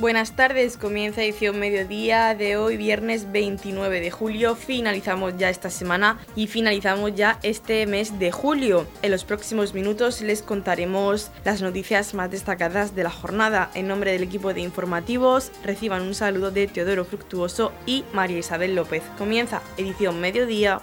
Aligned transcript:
Buenas 0.00 0.34
tardes, 0.34 0.78
comienza 0.78 1.22
edición 1.22 1.58
mediodía 1.58 2.34
de 2.34 2.56
hoy, 2.56 2.78
viernes 2.78 3.30
29 3.30 4.00
de 4.00 4.10
julio. 4.10 4.56
Finalizamos 4.56 5.36
ya 5.36 5.50
esta 5.50 5.68
semana 5.68 6.18
y 6.34 6.46
finalizamos 6.46 7.14
ya 7.14 7.38
este 7.42 7.86
mes 7.86 8.18
de 8.18 8.32
julio. 8.32 8.86
En 9.02 9.10
los 9.10 9.26
próximos 9.26 9.74
minutos 9.74 10.22
les 10.22 10.40
contaremos 10.40 11.30
las 11.44 11.60
noticias 11.60 12.14
más 12.14 12.30
destacadas 12.30 12.94
de 12.94 13.04
la 13.04 13.10
jornada. 13.10 13.70
En 13.74 13.88
nombre 13.88 14.12
del 14.12 14.22
equipo 14.22 14.54
de 14.54 14.62
informativos, 14.62 15.52
reciban 15.64 16.00
un 16.00 16.14
saludo 16.14 16.50
de 16.50 16.66
Teodoro 16.66 17.04
Fructuoso 17.04 17.70
y 17.84 18.02
María 18.14 18.38
Isabel 18.38 18.74
López. 18.74 19.02
Comienza 19.18 19.60
edición 19.76 20.18
mediodía. 20.18 20.80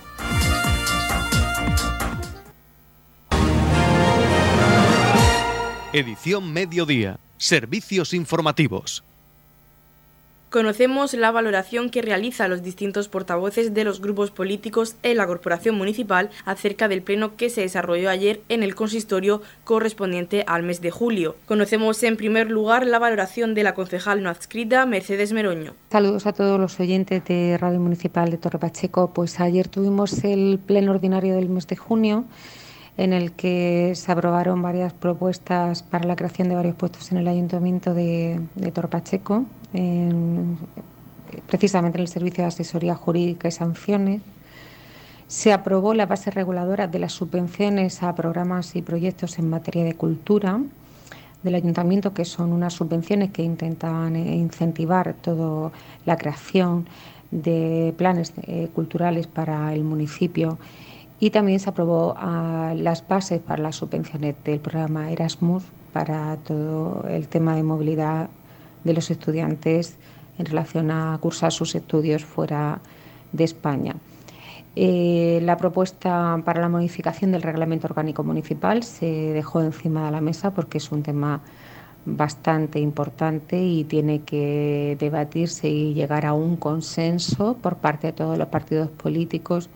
Edición 5.92 6.54
mediodía. 6.54 7.18
Servicios 7.40 8.14
informativos. 8.14 9.07
Conocemos 10.50 11.14
la 11.14 11.32
valoración 11.32 11.90
que 11.90 12.02
realizan 12.02 12.50
los 12.50 12.64
distintos 12.64 13.10
portavoces 13.10 13.74
de 13.74 13.84
los 13.84 14.00
grupos 14.00 14.32
políticos 14.32 14.96
en 15.04 15.18
la 15.18 15.28
Corporación 15.28 15.76
Municipal 15.76 16.30
acerca 16.46 16.88
del 16.88 17.02
pleno 17.02 17.36
que 17.36 17.50
se 17.50 17.60
desarrolló 17.60 18.10
ayer 18.10 18.40
en 18.48 18.64
el 18.64 18.74
consistorio 18.74 19.42
correspondiente 19.66 20.46
al 20.48 20.64
mes 20.64 20.80
de 20.80 20.90
julio. 20.90 21.36
Conocemos 21.48 22.02
en 22.04 22.16
primer 22.16 22.50
lugar 22.50 22.88
la 22.88 22.98
valoración 22.98 23.56
de 23.56 23.64
la 23.64 23.74
concejal 23.74 24.24
no 24.24 24.30
adscrita 24.30 24.86
Mercedes 24.86 25.34
Meroño. 25.34 25.74
Saludos 25.92 26.26
a 26.26 26.32
todos 26.32 26.58
los 26.58 26.80
oyentes 26.80 27.26
de 27.26 27.58
Radio 27.58 27.82
Municipal 27.82 28.32
de 28.32 28.38
Torre 28.38 28.58
Pacheco. 28.58 29.12
Pues 29.14 29.42
ayer 29.42 29.68
tuvimos 29.68 30.24
el 30.24 30.60
pleno 30.66 30.92
ordinario 30.92 31.36
del 31.36 31.50
mes 31.50 31.68
de 31.68 31.76
junio 31.76 32.24
en 32.98 33.14
el 33.14 33.32
que 33.32 33.94
se 33.96 34.12
aprobaron 34.12 34.62
varias 34.62 34.92
propuestas 34.92 35.84
para 35.84 36.08
la 36.08 36.16
creación 36.16 36.50
de 36.50 36.56
varios 36.56 36.76
puestos 36.76 37.12
en 37.12 37.20
el 37.20 37.28
Ayuntamiento 37.28 37.94
de, 37.94 38.42
de 38.56 38.72
Torpacheco, 38.72 39.46
precisamente 41.48 41.98
en 41.98 42.02
el 42.02 42.08
Servicio 42.08 42.44
de 42.44 42.48
Asesoría 42.48 42.96
Jurídica 42.96 43.48
y 43.48 43.52
Sanciones. 43.52 44.22
Se 45.28 45.54
aprobó 45.54 45.94
la 45.94 46.06
base 46.06 46.32
reguladora 46.32 46.88
de 46.88 47.00
las 47.00 47.12
subvenciones 47.12 48.02
a 48.02 48.16
programas 48.16 48.76
y 48.76 48.82
proyectos 48.82 49.38
en 49.38 49.50
materia 49.50 49.84
de 49.84 49.94
cultura 49.94 50.60
del 51.44 51.56
ayuntamiento, 51.56 52.14
que 52.14 52.26
son 52.26 52.52
unas 52.52 52.74
subvenciones 52.74 53.32
que 53.32 53.44
intentan 53.44 54.16
eh, 54.16 54.36
incentivar 54.36 55.14
toda 55.14 55.72
la 56.06 56.18
creación 56.18 56.88
de 57.30 57.94
planes 57.98 58.34
eh, 58.44 58.70
culturales 58.74 59.28
para 59.28 59.74
el 59.74 59.84
municipio 59.84 60.58
y 61.20 61.32
también 61.32 61.60
se 61.60 61.70
aprobó 61.70 62.14
ah, 62.18 62.74
las 62.76 63.08
bases 63.08 63.42
para 63.42 63.64
las 63.64 63.76
subvenciones 63.76 64.36
del 64.44 64.60
programa 64.60 65.12
Erasmus 65.12 65.64
para 65.94 66.36
todo 66.38 67.06
el 67.10 67.28
tema 67.28 67.56
de 67.56 67.64
movilidad 67.64 68.30
de 68.84 68.94
los 68.94 69.10
estudiantes 69.10 69.98
en 70.38 70.46
relación 70.46 70.92
a 70.92 71.18
cursar 71.20 71.52
sus 71.52 71.74
estudios 71.76 72.24
fuera 72.24 72.80
de 73.32 73.44
España. 73.44 73.96
Eh, 74.76 75.40
la 75.42 75.58
propuesta 75.58 76.40
para 76.46 76.62
la 76.62 76.70
modificación 76.70 77.32
del 77.32 77.42
reglamento 77.42 77.88
orgánico 77.88 78.24
municipal 78.24 78.84
se 78.84 79.08
dejó 79.34 79.62
encima 79.62 80.06
de 80.06 80.12
la 80.12 80.22
mesa 80.22 80.52
porque 80.52 80.78
es 80.78 80.92
un 80.92 81.02
tema 81.02 81.42
bastante 82.06 82.80
importante 82.80 83.60
y 83.60 83.86
tiene 83.86 84.22
que 84.22 84.96
debatirse 85.00 85.68
y 85.68 85.96
llegar 85.96 86.28
a 86.28 86.34
un 86.34 86.58
consenso 86.58 87.58
por 87.60 87.78
parte 87.78 88.08
de 88.08 88.14
todos 88.14 88.38
los 88.38 88.48
partidos 88.50 88.90
políticos 88.90 89.68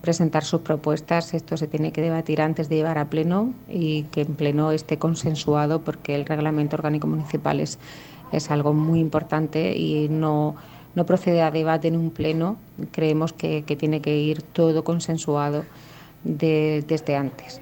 presentar 0.00 0.44
sus 0.44 0.60
propuestas. 0.60 1.34
Esto 1.34 1.56
se 1.56 1.66
tiene 1.66 1.92
que 1.92 2.02
debatir 2.02 2.40
antes 2.40 2.68
de 2.68 2.76
llevar 2.76 2.98
a 2.98 3.06
pleno 3.06 3.52
y 3.68 4.04
que 4.04 4.22
en 4.22 4.34
pleno 4.34 4.72
esté 4.72 4.98
consensuado 4.98 5.80
porque 5.82 6.14
el 6.14 6.26
reglamento 6.26 6.76
orgánico 6.76 7.06
municipal 7.06 7.60
es, 7.60 7.78
es 8.32 8.50
algo 8.50 8.72
muy 8.72 9.00
importante 9.00 9.76
y 9.76 10.08
no, 10.08 10.56
no 10.94 11.06
procede 11.06 11.42
a 11.42 11.50
debate 11.50 11.88
en 11.88 11.96
un 11.96 12.10
pleno. 12.10 12.56
Creemos 12.92 13.32
que, 13.32 13.62
tiene 13.62 14.00
que 14.00 14.16
ir 14.16 14.42
todo 14.42 14.84
consensuado 14.84 15.64
desde 16.24 17.16
antes. 17.16 17.60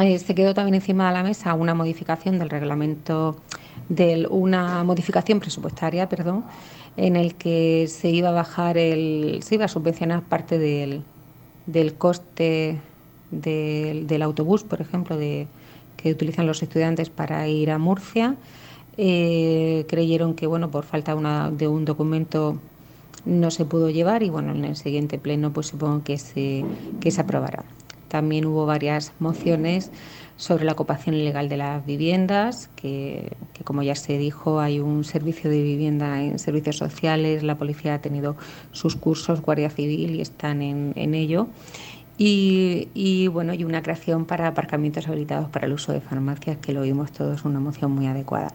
Eh, 0.00 0.18
se 0.18 0.34
quedó 0.34 0.52
también 0.52 0.74
encima 0.74 1.08
de 1.08 1.14
la 1.14 1.22
mesa 1.22 1.54
una 1.54 1.74
modificación 1.74 2.38
del 2.38 2.50
reglamento, 2.50 3.36
de 3.88 4.26
una 4.28 4.82
modificación 4.82 5.38
presupuestaria, 5.38 6.08
perdón, 6.08 6.44
en 6.96 7.14
el 7.14 7.36
que 7.36 7.86
se 7.88 8.08
iba 8.10 8.30
a 8.30 8.32
bajar 8.32 8.78
el, 8.78 9.40
se 9.42 9.54
iba 9.54 9.66
a 9.66 9.68
subvencionar 9.68 10.22
parte 10.22 10.58
del, 10.58 11.04
del 11.66 11.94
coste 11.94 12.78
del, 13.30 14.22
autobús, 14.22 14.64
por 14.64 14.80
ejemplo, 14.80 15.16
de, 15.16 15.46
que 15.96 16.10
utilizan 16.10 16.46
los 16.46 16.62
estudiantes 16.62 17.10
para 17.10 17.46
ir 17.48 17.70
a 17.70 17.78
Murcia. 17.78 18.36
Eh, 18.96 19.84
creyeron 19.88 20.34
que, 20.34 20.46
bueno, 20.46 20.70
por 20.70 20.84
falta 20.84 21.14
de 21.50 21.68
un 21.68 21.84
documento 21.84 22.56
no 23.24 23.50
se 23.50 23.64
pudo 23.64 23.90
llevar 23.90 24.22
y, 24.22 24.30
bueno, 24.30 24.52
en 24.52 24.64
el 24.64 24.76
siguiente 24.76 25.18
pleno, 25.18 25.52
pues 25.52 25.66
supongo 25.66 26.02
que 26.04 26.16
se, 26.16 26.64
que 27.00 27.10
se 27.10 27.20
aprobará. 27.20 27.64
También 28.08 28.46
hubo 28.46 28.66
varias 28.66 29.12
mociones 29.18 29.90
sobre 30.36 30.64
la 30.64 30.72
ocupación 30.72 31.14
ilegal 31.14 31.48
de 31.48 31.56
las 31.56 31.84
viviendas, 31.86 32.68
que, 32.76 33.32
como 33.64 33.82
ya 33.82 33.94
se 33.94 34.18
dijo 34.18 34.60
hay 34.60 34.80
un 34.80 35.04
servicio 35.04 35.50
de 35.50 35.62
vivienda 35.62 36.22
en 36.22 36.38
servicios 36.38 36.76
sociales, 36.76 37.42
la 37.42 37.56
policía 37.56 37.94
ha 37.94 38.00
tenido 38.00 38.36
sus 38.72 38.96
cursos, 38.96 39.40
Guardia 39.40 39.70
Civil 39.70 40.14
y 40.14 40.20
están 40.20 40.62
en, 40.62 40.92
en 40.96 41.14
ello. 41.14 41.48
Y, 42.18 42.88
y, 42.94 43.28
bueno, 43.28 43.52
y 43.52 43.64
una 43.64 43.82
creación 43.82 44.24
para 44.24 44.48
aparcamientos 44.48 45.06
habilitados 45.06 45.50
para 45.50 45.66
el 45.66 45.72
uso 45.72 45.92
de 45.92 46.00
farmacias, 46.00 46.56
que 46.58 46.72
lo 46.72 46.82
vimos 46.82 47.12
todos, 47.12 47.44
una 47.44 47.60
moción 47.60 47.92
muy 47.92 48.06
adecuada. 48.06 48.54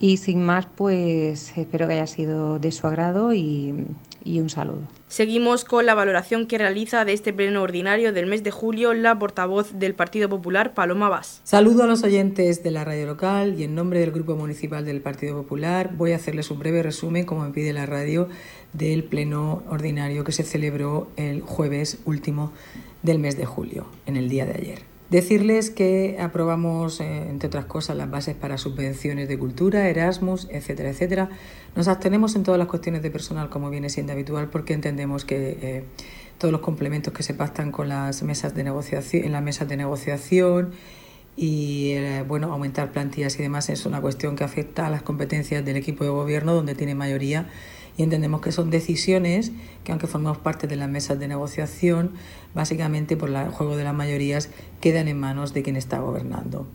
Y 0.00 0.16
sin 0.16 0.44
más, 0.44 0.66
pues 0.66 1.56
espero 1.56 1.86
que 1.86 1.94
haya 1.94 2.06
sido 2.06 2.58
de 2.58 2.72
su 2.72 2.86
agrado 2.86 3.32
y, 3.32 3.86
un 4.26 4.50
saludo. 4.50 4.82
Seguimos 5.14 5.64
con 5.64 5.86
la 5.86 5.94
valoración 5.94 6.48
que 6.48 6.58
realiza 6.58 7.04
de 7.04 7.12
este 7.12 7.32
pleno 7.32 7.62
ordinario 7.62 8.12
del 8.12 8.26
mes 8.26 8.42
de 8.42 8.50
julio 8.50 8.92
la 8.94 9.16
portavoz 9.16 9.78
del 9.78 9.94
Partido 9.94 10.28
Popular, 10.28 10.74
Paloma 10.74 11.08
Vaz. 11.08 11.40
Saludo 11.44 11.84
a 11.84 11.86
los 11.86 12.02
oyentes 12.02 12.64
de 12.64 12.72
la 12.72 12.84
radio 12.84 13.06
local 13.06 13.54
y 13.56 13.62
en 13.62 13.76
nombre 13.76 14.00
del 14.00 14.10
Grupo 14.10 14.34
Municipal 14.34 14.84
del 14.84 15.00
Partido 15.02 15.36
Popular 15.36 15.92
voy 15.96 16.10
a 16.10 16.16
hacerles 16.16 16.50
un 16.50 16.58
breve 16.58 16.82
resumen, 16.82 17.26
como 17.26 17.44
me 17.44 17.52
pide 17.52 17.72
la 17.72 17.86
radio, 17.86 18.28
del 18.72 19.04
pleno 19.04 19.62
ordinario 19.68 20.24
que 20.24 20.32
se 20.32 20.42
celebró 20.42 21.06
el 21.14 21.42
jueves 21.42 21.98
último 22.06 22.50
del 23.04 23.20
mes 23.20 23.36
de 23.36 23.44
julio, 23.44 23.86
en 24.06 24.16
el 24.16 24.28
día 24.28 24.46
de 24.46 24.54
ayer. 24.54 24.93
Decirles 25.14 25.70
que 25.70 26.16
aprobamos, 26.18 26.98
eh, 26.98 27.28
entre 27.28 27.46
otras 27.46 27.66
cosas, 27.66 27.96
las 27.96 28.10
bases 28.10 28.34
para 28.34 28.58
subvenciones 28.58 29.28
de 29.28 29.38
cultura, 29.38 29.88
Erasmus, 29.88 30.48
etcétera, 30.50 30.90
etcétera. 30.90 31.28
Nos 31.76 31.86
abstenemos 31.86 32.34
en 32.34 32.42
todas 32.42 32.58
las 32.58 32.66
cuestiones 32.66 33.00
de 33.00 33.12
personal, 33.12 33.48
como 33.48 33.70
viene 33.70 33.90
siendo 33.90 34.12
habitual, 34.12 34.48
porque 34.50 34.72
entendemos 34.74 35.24
que 35.24 35.56
eh, 35.62 35.84
todos 36.36 36.50
los 36.50 36.62
complementos 36.62 37.14
que 37.14 37.22
se 37.22 37.32
pactan 37.32 37.70
con 37.70 37.90
las 37.90 38.24
mesas 38.24 38.56
de 38.56 38.64
negociación, 38.64 39.22
en 39.22 39.30
las 39.30 39.42
mesas 39.44 39.68
de 39.68 39.76
negociación 39.76 40.72
y 41.36 41.92
eh, 41.92 42.24
bueno, 42.26 42.52
aumentar 42.52 42.90
plantillas 42.90 43.38
y 43.38 43.42
demás 43.44 43.68
es 43.68 43.86
una 43.86 44.00
cuestión 44.00 44.34
que 44.34 44.42
afecta 44.42 44.88
a 44.88 44.90
las 44.90 45.02
competencias 45.02 45.64
del 45.64 45.76
equipo 45.76 46.02
de 46.02 46.10
gobierno, 46.10 46.54
donde 46.54 46.74
tiene 46.74 46.96
mayoría 46.96 47.46
y 47.96 48.02
entendemos 48.02 48.40
que 48.40 48.52
son 48.52 48.70
decisiones 48.70 49.52
que 49.84 49.92
aunque 49.92 50.06
formamos 50.06 50.38
parte 50.38 50.66
de 50.66 50.76
las 50.76 50.88
mesas 50.88 51.18
de 51.18 51.28
negociación, 51.28 52.12
básicamente 52.54 53.16
por 53.16 53.30
el 53.30 53.48
juego 53.50 53.76
de 53.76 53.84
las 53.84 53.94
mayorías 53.94 54.48
quedan 54.80 55.08
en 55.08 55.18
manos 55.18 55.54
de 55.54 55.62
quien 55.62 55.76
está 55.76 55.98
gobernando. 55.98 56.66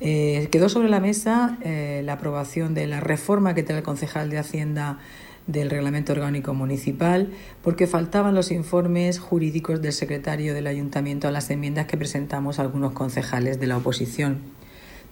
Eh, 0.00 0.48
quedó 0.50 0.68
sobre 0.68 0.88
la 0.88 1.00
mesa 1.00 1.58
eh, 1.62 2.02
la 2.04 2.14
aprobación 2.14 2.74
de 2.74 2.86
la 2.86 3.00
reforma 3.00 3.54
que 3.54 3.62
trae 3.62 3.78
el 3.78 3.84
concejal 3.84 4.28
de 4.28 4.38
Hacienda 4.38 4.98
del 5.46 5.70
Reglamento 5.70 6.12
Orgánico 6.12 6.54
Municipal, 6.54 7.30
porque 7.62 7.86
faltaban 7.86 8.34
los 8.34 8.50
informes 8.50 9.18
jurídicos 9.18 9.82
del 9.82 9.92
secretario 9.92 10.54
del 10.54 10.66
Ayuntamiento 10.66 11.28
a 11.28 11.30
las 11.30 11.50
enmiendas 11.50 11.86
que 11.86 11.96
presentamos 11.96 12.58
algunos 12.58 12.92
concejales 12.92 13.60
de 13.60 13.66
la 13.66 13.76
oposición. 13.76 14.38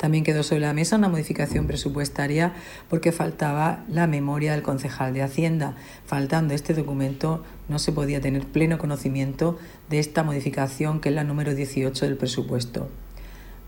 También 0.03 0.25
quedó 0.25 0.43
sobre 0.43 0.63
la 0.63 0.73
mesa 0.73 0.97
una 0.97 1.09
modificación 1.09 1.69
presupuestaria 1.69 2.55
porque 2.91 3.13
faltaba 3.13 3.85
la 3.89 4.09
memoria 4.09 4.51
del 4.51 4.63
concejal 4.63 5.15
de 5.15 5.23
Hacienda. 5.23 5.77
Faltando 6.07 6.55
este 6.55 6.75
documento 6.75 7.45
no 7.69 7.79
se 7.79 7.93
podía 7.93 8.21
tener 8.21 8.45
pleno 8.45 8.79
conocimiento 8.79 9.61
de 9.91 10.01
esta 10.01 10.25
modificación 10.25 11.01
que 11.01 11.11
es 11.11 11.15
la 11.15 11.23
número 11.23 11.55
18 11.55 12.05
del 12.05 12.17
presupuesto. 12.17 12.89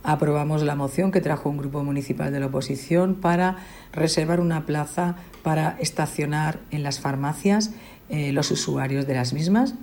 Aprobamos 0.03 0.65
la 0.65 0.75
moción 0.75 1.13
que 1.13 1.21
trajo 1.21 1.49
un 1.49 1.57
grupo 1.57 1.85
municipal 1.85 2.33
de 2.33 2.41
la 2.41 2.47
oposición 2.47 3.15
para 3.15 3.59
reservar 3.93 4.41
una 4.41 4.67
plaza 4.67 5.15
para 5.45 5.77
estacionar 5.79 6.59
en 6.73 6.83
las 6.83 6.99
farmacias 6.99 7.71
eh, 8.09 8.33
los 8.33 8.51
usuarios 8.51 9.07
de 9.07 9.15
las 9.15 9.35
mismas. 9.35 9.77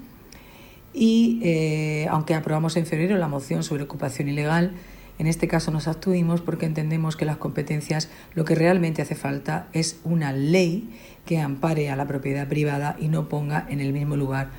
Y 0.93 1.39
eh, 1.43 2.07
aunque 2.09 2.35
aprobamos 2.35 2.75
en 2.75 2.85
febrero 2.85 3.15
la 3.15 3.29
moción 3.29 3.63
sobre 3.63 3.83
ocupación 3.83 4.27
ilegal, 4.27 4.73
en 5.21 5.27
este 5.27 5.47
caso 5.47 5.69
nos 5.69 5.87
abstuvimos 5.87 6.41
porque 6.41 6.65
entendemos 6.65 7.15
que 7.15 7.25
las 7.25 7.37
competencias 7.37 8.09
lo 8.33 8.43
que 8.43 8.55
realmente 8.55 9.03
hace 9.03 9.13
falta 9.13 9.67
es 9.71 9.97
una 10.03 10.33
ley 10.33 10.89
que 11.27 11.39
ampare 11.39 11.91
a 11.91 11.95
la 11.95 12.07
propiedad 12.07 12.47
privada 12.47 12.97
y 12.99 13.07
no 13.07 13.29
ponga 13.29 13.67
en 13.69 13.81
el 13.81 13.93
mismo 13.93 14.15
lugar 14.15 14.49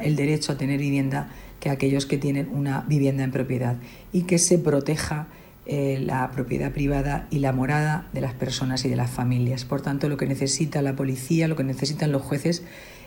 el 0.00 0.14
derecho 0.14 0.52
a 0.52 0.58
tener 0.58 0.78
vivienda 0.78 1.28
que 1.58 1.70
aquellos 1.70 2.06
que 2.06 2.18
tienen 2.18 2.50
una 2.52 2.82
vivienda 2.82 3.24
en 3.24 3.32
propiedad 3.32 3.74
y 4.12 4.22
que 4.22 4.38
se 4.38 4.60
proteja 4.60 5.26
eh, 5.66 5.98
la 6.00 6.30
propiedad 6.30 6.70
privada 6.70 7.26
y 7.32 7.40
la 7.40 7.52
morada 7.52 8.06
de 8.12 8.20
las 8.20 8.34
personas 8.34 8.84
y 8.84 8.88
de 8.88 8.94
las 8.94 9.10
familias. 9.10 9.64
Por 9.64 9.80
tanto, 9.80 10.08
lo 10.08 10.16
que 10.16 10.28
necesita 10.28 10.82
la 10.82 10.94
policía, 10.94 11.48
lo 11.48 11.56
que 11.56 11.64
necesitan 11.64 12.12
los 12.12 12.22
jueces 12.22 12.62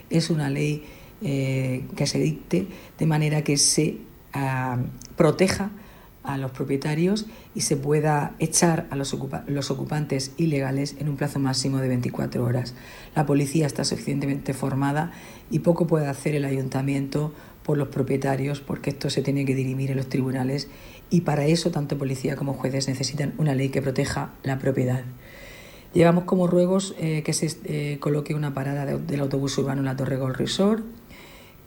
es 0.09 0.29
una 0.29 0.49
ley 0.49 0.83
eh, 1.21 1.85
que 1.95 2.07
se 2.07 2.19
dicte 2.19 2.67
de 2.99 3.05
manera 3.05 3.41
que 3.43 3.55
se 3.55 3.99
ah, 4.33 4.79
proteja 5.15 5.71
a 6.27 6.38
los 6.38 6.51
propietarios 6.51 7.25
y 7.56 7.62
se 7.62 7.77
pueda 7.77 8.35
echar 8.38 8.85
a 8.91 8.95
los, 8.95 9.13
ocupantes 9.13 10.33
ilegales 10.38 10.95
en 11.00 11.09
un 11.09 11.15
plazo 11.15 11.39
máximo 11.39 11.77
de 11.77 11.88
24 11.88 12.44
horas. 12.44 12.75
La 13.15 13.25
policía 13.25 13.65
está 13.65 13.83
suficientemente 13.83 14.53
formada 14.53 15.12
y 15.50 15.59
poco 15.59 15.88
puede 15.88 16.07
hacer 16.07 16.35
el 16.35 16.45
ayuntamiento 16.45 17.33
por 17.63 17.77
los 17.77 17.88
propietarios 17.88 18.59
porque 18.59 18.91
esto 18.91 19.09
se 19.09 19.21
tiene 19.21 19.45
que 19.45 19.56
dirimir 19.56 19.89
en 19.89 19.97
los 19.97 20.09
tribunales 20.09 20.68
y 21.09 21.21
para 21.21 21.45
eso 21.45 21.71
tanto 21.71 21.97
policía 21.97 22.35
como 22.35 22.53
jueces 22.53 22.88
necesitan 22.88 23.33
una 23.38 23.56
ley 23.56 23.69
que 23.69 23.81
proteja 23.81 24.33
la 24.44 24.59
propiedad. 24.59 25.03
Llevamos 25.94 26.25
como 26.25 26.47
ruegos 26.47 26.94
eh, 27.00 27.24
que 27.24 27.31
se 27.31 27.50
eh, 27.63 27.97
coloque 28.00 28.35
una 28.35 28.53
parada 28.53 28.85
del 28.85 29.19
autobús 29.21 29.57
urbano 29.57 29.79
en 29.79 29.85
la 29.85 29.95
Torre 29.95 30.18
Gold 30.18 30.35
Resort, 30.35 30.83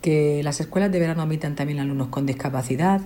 que 0.02 0.42
las 0.42 0.60
escuelas 0.60 0.92
de 0.92 1.00
verano 1.00 1.22
admitan 1.22 1.56
también 1.56 1.80
alumnos 1.80 2.08
con 2.08 2.26
discapacidad, 2.26 3.00